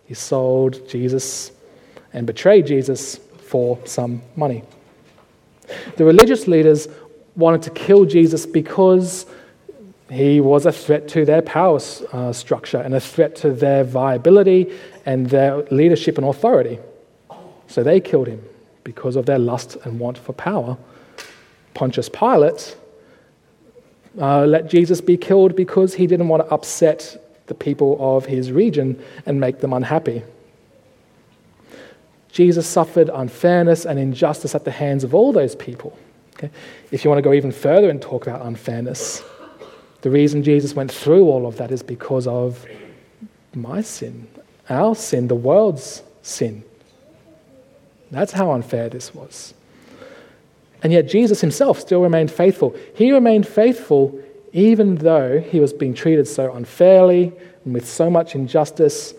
He 0.06 0.14
sold 0.14 0.88
Jesus 0.88 1.52
and 2.12 2.26
betrayed 2.26 2.66
Jesus 2.66 3.16
for 3.16 3.78
some 3.86 4.22
money. 4.36 4.64
The 5.96 6.04
religious 6.04 6.48
leaders 6.48 6.88
wanted 7.36 7.62
to 7.62 7.70
kill 7.70 8.04
Jesus 8.04 8.44
because 8.44 9.24
he 10.10 10.40
was 10.40 10.66
a 10.66 10.72
threat 10.72 11.08
to 11.08 11.24
their 11.24 11.40
power 11.40 11.80
uh, 12.12 12.32
structure 12.32 12.78
and 12.78 12.92
a 12.94 13.00
threat 13.00 13.36
to 13.36 13.52
their 13.52 13.84
viability 13.84 14.70
and 15.06 15.30
their 15.30 15.62
leadership 15.70 16.18
and 16.18 16.26
authority. 16.26 16.78
So 17.68 17.82
they 17.82 18.00
killed 18.00 18.26
him 18.26 18.42
because 18.84 19.16
of 19.16 19.24
their 19.26 19.38
lust 19.38 19.76
and 19.84 19.98
want 19.98 20.18
for 20.18 20.32
power. 20.32 20.76
Pontius 21.72 22.08
Pilate 22.08 22.76
uh, 24.20 24.44
let 24.44 24.68
Jesus 24.68 25.00
be 25.00 25.16
killed 25.16 25.56
because 25.56 25.94
he 25.94 26.06
didn't 26.06 26.28
want 26.28 26.46
to 26.46 26.52
upset 26.52 27.18
the 27.46 27.54
people 27.54 27.96
of 28.00 28.26
his 28.26 28.52
region 28.52 29.02
and 29.26 29.40
make 29.40 29.60
them 29.60 29.72
unhappy. 29.72 30.22
Jesus 32.30 32.66
suffered 32.66 33.10
unfairness 33.12 33.84
and 33.84 33.98
injustice 33.98 34.54
at 34.54 34.64
the 34.64 34.70
hands 34.70 35.04
of 35.04 35.14
all 35.14 35.32
those 35.32 35.54
people. 35.54 35.96
Okay? 36.36 36.50
If 36.90 37.04
you 37.04 37.10
want 37.10 37.18
to 37.18 37.22
go 37.22 37.34
even 37.34 37.52
further 37.52 37.90
and 37.90 38.00
talk 38.00 38.26
about 38.26 38.44
unfairness, 38.46 39.22
the 40.00 40.10
reason 40.10 40.42
Jesus 40.42 40.74
went 40.74 40.90
through 40.90 41.24
all 41.24 41.46
of 41.46 41.56
that 41.56 41.70
is 41.70 41.82
because 41.82 42.26
of 42.26 42.64
my 43.54 43.82
sin, 43.82 44.26
our 44.68 44.94
sin, 44.94 45.28
the 45.28 45.34
world's 45.34 46.02
sin. 46.22 46.64
That's 48.10 48.32
how 48.32 48.52
unfair 48.52 48.88
this 48.88 49.14
was. 49.14 49.54
And 50.82 50.92
yet 50.92 51.08
Jesus 51.08 51.40
himself 51.40 51.78
still 51.78 52.02
remained 52.02 52.30
faithful. 52.30 52.74
He 52.94 53.12
remained 53.12 53.46
faithful 53.46 54.18
even 54.52 54.96
though 54.96 55.40
he 55.40 55.60
was 55.60 55.72
being 55.72 55.94
treated 55.94 56.28
so 56.28 56.52
unfairly 56.52 57.32
and 57.64 57.74
with 57.74 57.88
so 57.88 58.10
much 58.10 58.34
injustice, 58.34 59.14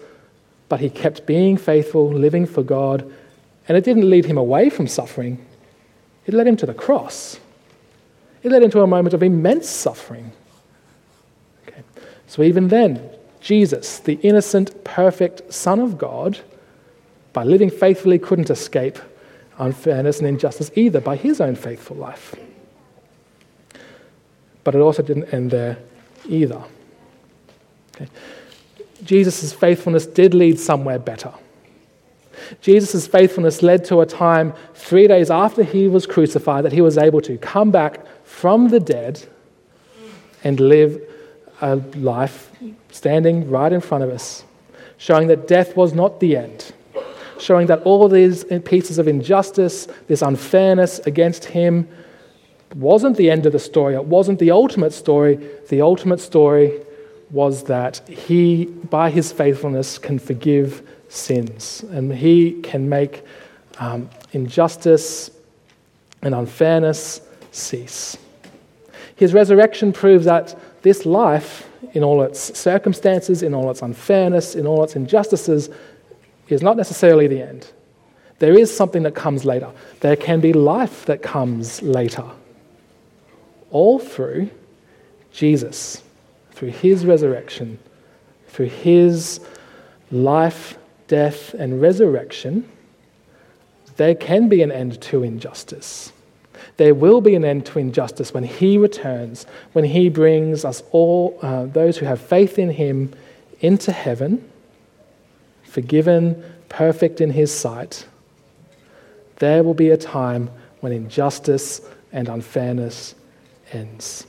but 0.70 0.80
he 0.80 0.90
kept 0.90 1.26
being 1.26 1.58
faithful, 1.58 2.12
living 2.12 2.46
for 2.46 2.64
God, 2.64 3.12
and 3.68 3.78
it 3.78 3.84
didn't 3.84 4.10
lead 4.10 4.26
him 4.26 4.38
away 4.38 4.70
from 4.70 4.88
suffering, 4.88 5.44
it 6.26 6.34
led 6.34 6.48
him 6.48 6.58
to 6.58 6.66
the 6.66 6.74
cross. 6.74 7.40
It 8.44 8.52
led 8.52 8.62
him 8.62 8.72
to 8.72 8.82
a 8.82 8.88
moment 8.88 9.14
of 9.14 9.24
immense 9.24 9.70
suffering. 9.70 10.32
Okay. 11.68 11.82
So 12.28 12.44
even 12.44 12.68
then, 12.68 13.10
Jesus, 13.40 14.00
the 14.00 14.16
innocent, 14.16 14.84
perfect 14.84 15.54
Son 15.54 15.80
of 15.80 15.98
God, 15.98 16.40
by 17.32 17.44
living 17.44 17.70
faithfully, 17.70 18.20
couldn't 18.20 18.50
escape 18.50 19.00
unfairness 19.58 20.20
and 20.20 20.28
injustice 20.28 20.72
either 20.76 21.00
by 21.00 21.16
his 21.16 21.40
own 21.42 21.56
faithful 21.56 21.96
life. 21.96 22.36
But 24.64 24.76
it 24.76 24.80
also 24.80 25.04
didn't 25.04 25.34
end 25.34 25.52
there 25.52 25.78
either. 26.28 26.64
Okay. 27.96 28.10
Jesus' 29.04 29.54
faithfulness 29.54 30.06
did 30.06 30.34
lead 30.34 30.60
somewhere 30.60 31.00
better. 31.00 31.32
Jesus' 32.62 33.08
faithfulness 33.08 33.62
led 33.62 33.86
to 33.86 34.02
a 34.02 34.06
time 34.06 34.54
three 34.74 35.08
days 35.08 35.30
after 35.30 35.64
he 35.64 35.88
was 35.88 36.06
crucified 36.06 36.66
that 36.66 36.72
he 36.72 36.82
was 36.82 36.98
able 36.98 37.22
to 37.22 37.38
come 37.38 37.72
back 37.72 38.06
from 38.26 38.70
the 38.70 38.80
dead 38.80 39.24
and 40.44 40.60
live 40.60 41.02
a 41.62 41.76
life 41.96 42.52
standing 42.92 43.50
right 43.50 43.72
in 43.72 43.82
front 43.82 44.04
of 44.04 44.10
us, 44.10 44.44
showing 44.98 45.28
that 45.28 45.48
death 45.48 45.76
was 45.76 45.94
not 45.94 46.20
the 46.20 46.36
end, 46.36 46.74
showing 47.44 47.68
that 47.68 47.82
all 47.84 48.08
these 48.08 48.46
pieces 48.66 48.98
of 48.98 49.08
injustice, 49.08 49.88
this 50.08 50.22
unfairness 50.22 51.00
against 51.00 51.46
him, 51.46 51.88
wasn't 52.76 53.18
the 53.18 53.30
end 53.30 53.46
of 53.46 53.52
the 53.52 53.60
story. 53.60 53.96
It 53.96 54.06
wasn't 54.06 54.40
the 54.40 54.52
ultimate 54.52 54.94
story. 54.94 55.36
The 55.70 55.82
ultimate 55.82 56.20
story 56.20 56.82
was 57.30 57.64
that 57.66 58.08
he, 58.08 58.66
by 58.66 59.10
his 59.10 59.32
faithfulness, 59.32 59.98
can 59.98 60.20
forgive 60.20 60.82
sins 61.10 61.84
and 61.92 62.14
he 62.14 62.62
can 62.62 62.90
make 62.90 63.24
um, 63.80 64.10
injustice 64.32 65.32
and 66.22 66.34
unfairness 66.34 67.22
cease. 67.52 68.18
His 69.16 69.34
resurrection 69.34 69.94
proves 69.94 70.26
that 70.26 70.58
this 70.82 71.06
life, 71.06 71.70
in 71.94 72.04
all 72.04 72.24
its 72.24 72.58
circumstances, 72.58 73.44
in 73.44 73.54
all 73.54 73.70
its 73.70 73.82
unfairness, 73.82 74.56
in 74.56 74.66
all 74.66 74.84
its 74.84 74.96
injustices, 74.96 75.70
is 76.50 76.62
not 76.62 76.78
necessarily 76.78 77.28
the 77.28 77.42
end. 77.42 77.72
There 78.40 78.58
is 78.58 78.76
something 78.76 79.04
that 79.04 79.16
comes 79.16 79.46
later. 79.46 79.72
There 80.02 80.16
can 80.16 80.42
be 80.42 80.54
life 80.54 81.06
that 81.06 81.22
comes 81.22 81.82
later. 81.82 82.26
All 83.72 84.00
through 84.00 84.50
Jesus, 85.32 86.04
through 86.52 86.72
his 86.72 87.06
resurrection, 87.06 87.80
through 88.48 88.70
his 88.70 89.40
life, 90.12 90.78
death, 91.08 91.54
and 91.54 91.82
resurrection, 91.82 92.70
there 93.98 94.16
can 94.16 94.50
be 94.50 94.62
an 94.62 94.72
end 94.72 95.02
to 95.02 95.24
injustice. 95.24 96.12
There 96.78 96.96
will 96.96 97.22
be 97.22 97.36
an 97.36 97.46
end 97.46 97.66
to 97.68 97.80
injustice 97.80 98.34
when 98.34 98.44
He 98.44 98.78
returns, 98.78 99.46
when 99.74 99.86
He 99.86 100.10
brings 100.10 100.66
us 100.66 100.82
all, 100.92 101.38
uh, 101.42 101.66
those 101.66 101.98
who 101.98 102.06
have 102.06 102.20
faith 102.20 102.58
in 102.58 102.72
Him, 102.72 103.14
into 103.60 103.92
heaven, 103.92 104.50
forgiven, 105.74 106.44
perfect 106.70 107.20
in 107.20 107.32
His 107.32 107.52
sight. 107.52 108.06
There 109.38 109.64
will 109.64 109.74
be 109.74 109.90
a 109.90 109.98
time 109.98 110.52
when 110.82 110.94
injustice 110.94 111.82
and 112.12 112.30
unfairness 112.30 113.16
ends. 113.72 114.28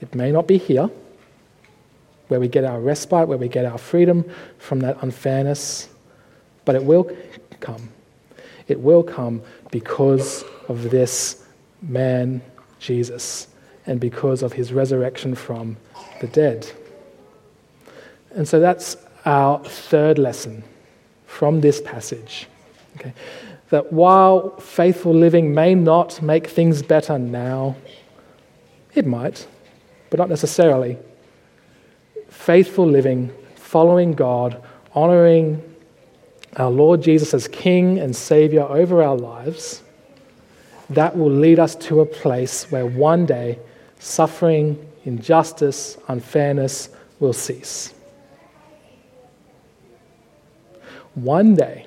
It 0.00 0.14
may 0.14 0.32
not 0.32 0.46
be 0.46 0.56
here, 0.56 0.88
where 2.28 2.40
we 2.40 2.48
get 2.48 2.64
our 2.64 2.80
respite, 2.80 3.28
where 3.28 3.36
we 3.36 3.48
get 3.48 3.66
our 3.66 3.76
freedom 3.76 4.24
from 4.56 4.80
that 4.80 4.96
unfairness, 5.02 5.90
but 6.64 6.74
it 6.74 6.82
will 6.82 7.10
come. 7.60 7.90
It 8.66 8.80
will 8.80 9.02
come 9.02 9.42
because 9.70 10.42
of 10.68 10.90
this 10.90 11.44
man, 11.82 12.40
Jesus, 12.78 13.48
and 13.84 14.00
because 14.00 14.42
of 14.42 14.54
his 14.54 14.72
resurrection 14.72 15.34
from 15.34 15.76
the 16.22 16.28
dead. 16.28 16.66
And 18.30 18.48
so 18.48 18.58
that's 18.58 18.96
our 19.24 19.62
third 19.64 20.18
lesson 20.18 20.62
from 21.26 21.60
this 21.60 21.80
passage. 21.80 22.46
Okay? 22.96 23.12
That 23.70 23.92
while 23.92 24.56
faithful 24.58 25.14
living 25.14 25.54
may 25.54 25.74
not 25.74 26.22
make 26.22 26.46
things 26.46 26.82
better 26.82 27.18
now, 27.18 27.76
it 28.94 29.06
might, 29.06 29.46
but 30.10 30.18
not 30.18 30.28
necessarily. 30.28 30.96
Faithful 32.28 32.86
living, 32.86 33.30
following 33.54 34.12
God, 34.12 34.62
honoring 34.94 35.62
our 36.56 36.70
Lord 36.70 37.02
Jesus 37.02 37.34
as 37.34 37.46
King 37.46 37.98
and 37.98 38.16
Savior 38.16 38.62
over 38.62 39.02
our 39.02 39.16
lives, 39.16 39.82
that 40.90 41.16
will 41.16 41.30
lead 41.30 41.58
us 41.58 41.74
to 41.76 42.00
a 42.00 42.06
place 42.06 42.70
where 42.70 42.86
one 42.86 43.26
day 43.26 43.58
suffering, 43.98 44.90
injustice, 45.04 45.98
unfairness 46.08 46.88
will 47.20 47.32
cease. 47.32 47.94
One 51.14 51.54
day, 51.54 51.86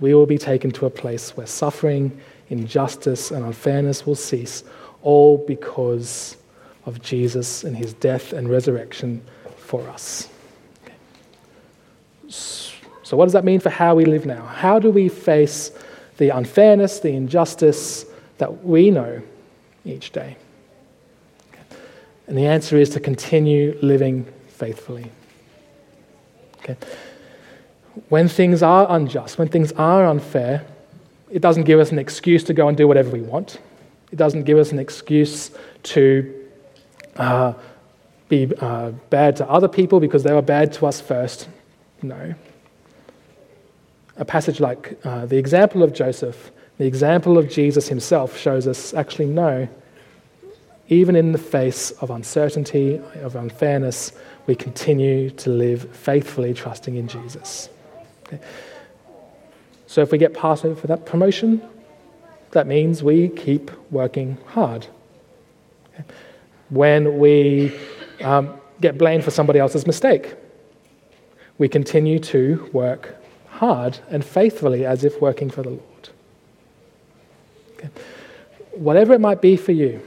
we 0.00 0.14
will 0.14 0.26
be 0.26 0.38
taken 0.38 0.70
to 0.72 0.86
a 0.86 0.90
place 0.90 1.36
where 1.36 1.46
suffering, 1.46 2.20
injustice, 2.48 3.30
and 3.30 3.44
unfairness 3.44 4.06
will 4.06 4.14
cease, 4.14 4.64
all 5.02 5.38
because 5.38 6.36
of 6.84 7.02
Jesus 7.02 7.64
and 7.64 7.76
his 7.76 7.94
death 7.94 8.32
and 8.32 8.48
resurrection 8.48 9.22
for 9.56 9.88
us. 9.88 10.28
So, 12.28 13.16
what 13.16 13.26
does 13.26 13.34
that 13.34 13.44
mean 13.44 13.60
for 13.60 13.70
how 13.70 13.94
we 13.94 14.04
live 14.04 14.26
now? 14.26 14.44
How 14.46 14.78
do 14.78 14.90
we 14.90 15.08
face 15.08 15.70
the 16.16 16.30
unfairness, 16.30 17.00
the 17.00 17.10
injustice 17.10 18.04
that 18.38 18.64
we 18.64 18.90
know 18.90 19.22
each 19.84 20.10
day? 20.10 20.36
And 22.26 22.36
the 22.36 22.46
answer 22.46 22.76
is 22.76 22.90
to 22.90 23.00
continue 23.00 23.78
living 23.80 24.26
faithfully. 24.48 25.10
Okay. 26.58 26.76
When 28.08 28.28
things 28.28 28.62
are 28.62 28.86
unjust, 28.88 29.38
when 29.38 29.48
things 29.48 29.72
are 29.72 30.06
unfair, 30.06 30.66
it 31.30 31.42
doesn't 31.42 31.64
give 31.64 31.80
us 31.80 31.92
an 31.92 31.98
excuse 31.98 32.44
to 32.44 32.54
go 32.54 32.68
and 32.68 32.76
do 32.76 32.86
whatever 32.86 33.10
we 33.10 33.20
want. 33.20 33.58
It 34.12 34.16
doesn't 34.16 34.44
give 34.44 34.58
us 34.58 34.72
an 34.72 34.78
excuse 34.78 35.50
to 35.84 36.48
uh, 37.16 37.54
be 38.28 38.52
uh, 38.60 38.90
bad 39.10 39.36
to 39.36 39.48
other 39.48 39.68
people 39.68 40.00
because 40.00 40.22
they 40.22 40.32
were 40.32 40.42
bad 40.42 40.72
to 40.74 40.86
us 40.86 41.00
first. 41.00 41.48
No 42.02 42.34
a 44.16 44.24
passage 44.24 44.60
like 44.60 44.98
uh, 45.04 45.26
the 45.26 45.36
example 45.36 45.82
of 45.82 45.92
Joseph, 45.92 46.50
the 46.78 46.86
example 46.86 47.38
of 47.38 47.48
Jesus 47.48 47.88
himself 47.88 48.36
shows 48.36 48.66
us 48.66 48.94
actually 48.94 49.26
no, 49.26 49.68
even 50.88 51.16
in 51.16 51.32
the 51.32 51.38
face 51.38 51.90
of 51.92 52.10
uncertainty, 52.10 53.00
of 53.16 53.36
unfairness, 53.36 54.12
we 54.46 54.54
continue 54.54 55.30
to 55.30 55.50
live 55.50 55.94
faithfully 55.96 56.54
trusting 56.54 56.96
in 56.96 57.08
Jesus. 57.08 57.68
Okay. 58.26 58.40
So 59.86 60.02
if 60.02 60.10
we 60.10 60.18
get 60.18 60.34
passed 60.34 60.64
over 60.64 60.78
for 60.78 60.86
that 60.88 61.06
promotion, 61.06 61.62
that 62.50 62.66
means 62.66 63.02
we 63.02 63.28
keep 63.28 63.70
working 63.90 64.36
hard. 64.46 64.86
Okay. 65.94 66.04
When 66.70 67.18
we 67.18 67.76
um, 68.20 68.54
get 68.80 68.98
blamed 68.98 69.24
for 69.24 69.30
somebody 69.30 69.58
else's 69.58 69.86
mistake, 69.86 70.34
we 71.58 71.68
continue 71.68 72.18
to 72.18 72.68
work 72.72 73.16
hard 73.48 73.98
and 74.10 74.24
faithfully 74.24 74.84
as 74.84 75.04
if 75.04 75.20
working 75.20 75.48
for 75.48 75.62
the 75.62 75.70
Lord. 75.70 76.08
Okay. 77.74 77.88
Whatever 78.72 79.14
it 79.14 79.20
might 79.20 79.40
be 79.40 79.56
for 79.56 79.72
you, 79.72 80.02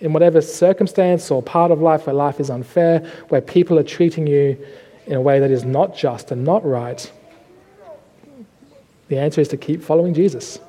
in 0.00 0.12
whatever 0.12 0.40
circumstance 0.40 1.30
or 1.30 1.42
part 1.42 1.70
of 1.70 1.80
life 1.80 2.06
where 2.06 2.14
life 2.14 2.38
is 2.38 2.50
unfair, 2.50 3.00
where 3.28 3.40
people 3.40 3.78
are 3.78 3.84
treating 3.84 4.26
you 4.26 4.56
in 5.08 5.14
a 5.14 5.20
way 5.20 5.40
that 5.40 5.50
is 5.50 5.64
not 5.64 5.96
just 5.96 6.30
and 6.30 6.44
not 6.44 6.64
right, 6.64 7.10
the 9.08 9.18
answer 9.18 9.40
is 9.40 9.48
to 9.48 9.56
keep 9.56 9.82
following 9.82 10.14
Jesus. 10.14 10.60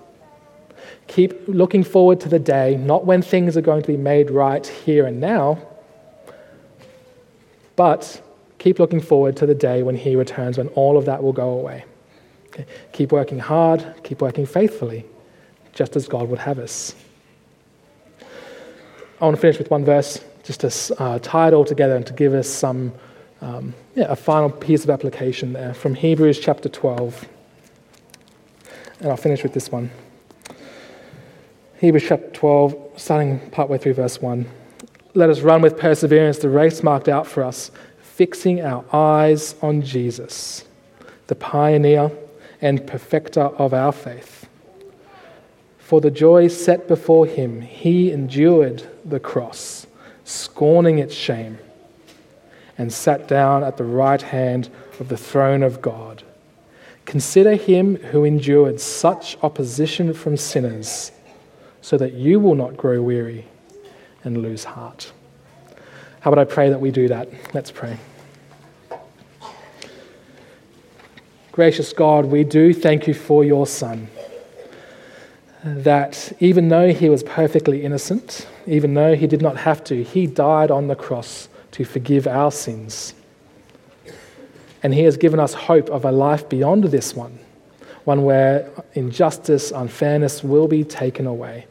Keep 1.07 1.47
looking 1.47 1.83
forward 1.83 2.19
to 2.21 2.29
the 2.29 2.39
day, 2.39 2.77
not 2.77 3.05
when 3.05 3.21
things 3.21 3.57
are 3.57 3.61
going 3.61 3.81
to 3.81 3.87
be 3.87 3.97
made 3.97 4.31
right 4.31 4.65
here 4.65 5.05
and 5.05 5.19
now, 5.19 5.59
but 7.75 8.21
keep 8.59 8.79
looking 8.79 9.01
forward 9.01 9.35
to 9.37 9.45
the 9.45 9.55
day 9.55 9.83
when 9.83 9.95
He 9.95 10.15
returns, 10.15 10.57
when 10.57 10.69
all 10.69 10.97
of 10.97 11.05
that 11.05 11.21
will 11.21 11.33
go 11.33 11.49
away. 11.49 11.83
Okay? 12.47 12.65
Keep 12.93 13.11
working 13.11 13.39
hard, 13.39 13.95
keep 14.03 14.21
working 14.21 14.45
faithfully, 14.45 15.05
just 15.73 15.95
as 15.95 16.07
God 16.07 16.29
would 16.29 16.39
have 16.39 16.59
us. 16.59 16.95
I 19.19 19.25
want 19.25 19.35
to 19.35 19.41
finish 19.41 19.57
with 19.57 19.69
one 19.69 19.83
verse 19.83 20.23
just 20.43 20.61
to 20.61 21.01
uh, 21.01 21.19
tie 21.19 21.49
it 21.49 21.53
all 21.53 21.65
together 21.65 21.95
and 21.95 22.07
to 22.07 22.13
give 22.13 22.33
us 22.33 22.47
some, 22.47 22.93
um, 23.41 23.73
yeah, 23.95 24.05
a 24.09 24.15
final 24.15 24.49
piece 24.49 24.83
of 24.83 24.89
application 24.89 25.53
there 25.53 25.73
from 25.73 25.95
Hebrews 25.95 26.39
chapter 26.39 26.69
12. 26.69 27.27
And 28.99 29.09
I'll 29.09 29.17
finish 29.17 29.43
with 29.43 29.53
this 29.53 29.71
one. 29.71 29.91
Hebrews 31.79 32.03
chapter 32.07 32.29
12, 32.31 32.93
starting 32.97 33.39
partway 33.51 33.77
through 33.77 33.93
verse 33.93 34.21
1. 34.21 34.45
Let 35.13 35.29
us 35.29 35.39
run 35.39 35.61
with 35.61 35.77
perseverance 35.77 36.39
the 36.39 36.49
race 36.49 36.83
marked 36.83 37.07
out 37.07 37.25
for 37.25 37.43
us, 37.43 37.71
fixing 38.01 38.61
our 38.61 38.83
eyes 38.93 39.55
on 39.61 39.81
Jesus, 39.81 40.65
the 41.27 41.35
pioneer 41.35 42.11
and 42.61 42.85
perfecter 42.85 43.41
of 43.41 43.73
our 43.73 43.93
faith. 43.93 44.49
For 45.77 46.01
the 46.01 46.11
joy 46.11 46.49
set 46.49 46.87
before 46.87 47.25
him, 47.25 47.61
he 47.61 48.11
endured 48.11 48.83
the 49.05 49.19
cross, 49.19 49.87
scorning 50.25 50.99
its 50.99 51.15
shame, 51.15 51.57
and 52.79 52.91
sat 52.91 53.27
down 53.27 53.61
at 53.61 53.75
the 53.75 53.83
right 53.83 54.21
hand 54.21 54.69
of 55.01 55.09
the 55.09 55.17
throne 55.17 55.61
of 55.61 55.81
God. 55.81 56.23
Consider 57.05 57.55
him 57.55 57.97
who 57.97 58.23
endured 58.23 58.79
such 58.79 59.37
opposition 59.43 60.13
from 60.13 60.37
sinners, 60.37 61.11
so 61.81 61.97
that 61.97 62.13
you 62.13 62.39
will 62.39 62.55
not 62.55 62.77
grow 62.77 63.01
weary 63.01 63.45
and 64.23 64.41
lose 64.41 64.63
heart. 64.63 65.11
How 66.21 66.31
would 66.31 66.39
I 66.39 66.45
pray 66.45 66.69
that 66.69 66.79
we 66.79 66.89
do 66.89 67.09
that? 67.09 67.29
Let's 67.53 67.69
pray. 67.69 67.97
Gracious 71.51 71.91
God, 71.91 72.25
we 72.25 72.45
do 72.45 72.73
thank 72.73 73.07
you 73.07 73.13
for 73.13 73.43
your 73.43 73.67
Son. 73.67 74.07
That 75.65 76.31
even 76.39 76.69
though 76.69 76.93
he 76.93 77.09
was 77.09 77.23
perfectly 77.23 77.83
innocent, 77.83 78.47
even 78.65 78.93
though 78.93 79.15
he 79.15 79.27
did 79.27 79.41
not 79.41 79.57
have 79.57 79.83
to, 79.85 80.01
he 80.01 80.27
died 80.27 80.71
on 80.71 80.87
the 80.87 80.95
cross 80.95 81.49
to 81.79 81.85
forgive 81.85 82.27
our 82.27 82.51
sins. 82.51 83.13
And 84.83 84.93
he 84.93 85.03
has 85.03 85.15
given 85.15 85.39
us 85.39 85.53
hope 85.53 85.89
of 85.89 86.03
a 86.03 86.11
life 86.11 86.49
beyond 86.49 86.83
this 86.83 87.15
one, 87.15 87.39
one 88.03 88.25
where 88.25 88.69
injustice, 88.95 89.71
unfairness 89.71 90.43
will 90.43 90.67
be 90.67 90.83
taken 90.83 91.25
away. 91.25 91.67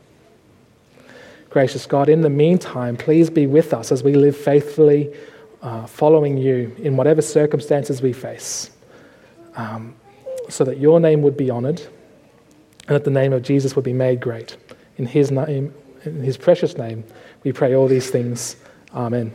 Gracious 1.51 1.85
God, 1.85 2.09
in 2.09 2.23
the 2.23 2.31
meantime, 2.31 2.97
please 2.97 3.29
be 3.29 3.47
with 3.47 3.75
us 3.75 3.93
as 3.93 4.03
we 4.03 4.15
live 4.15 4.35
faithfully, 4.35 5.15
uh, 5.61 5.85
following 5.85 6.39
you 6.39 6.75
in 6.79 6.97
whatever 6.97 7.21
circumstances 7.21 8.01
we 8.01 8.15
face, 8.15 8.71
um, 9.57 9.95
so 10.49 10.65
that 10.65 10.79
your 10.79 11.01
name 11.01 11.21
would 11.21 11.37
be 11.37 11.51
honored 11.51 11.83
and 12.87 12.95
that 12.95 13.05
the 13.05 13.11
name 13.11 13.35
of 13.35 13.43
Jesus 13.43 13.77
would 13.77 13.85
be 13.85 13.93
made 13.93 14.21
great. 14.21 14.57
In 14.97 15.05
his 15.05 15.31
name, 15.31 15.75
in 16.07 16.23
his 16.23 16.39
precious 16.39 16.79
name, 16.79 17.05
we 17.45 17.53
pray 17.53 17.77
all 17.77 17.89
these 17.89 18.09
things. 18.09 18.57
Amen. 18.95 19.35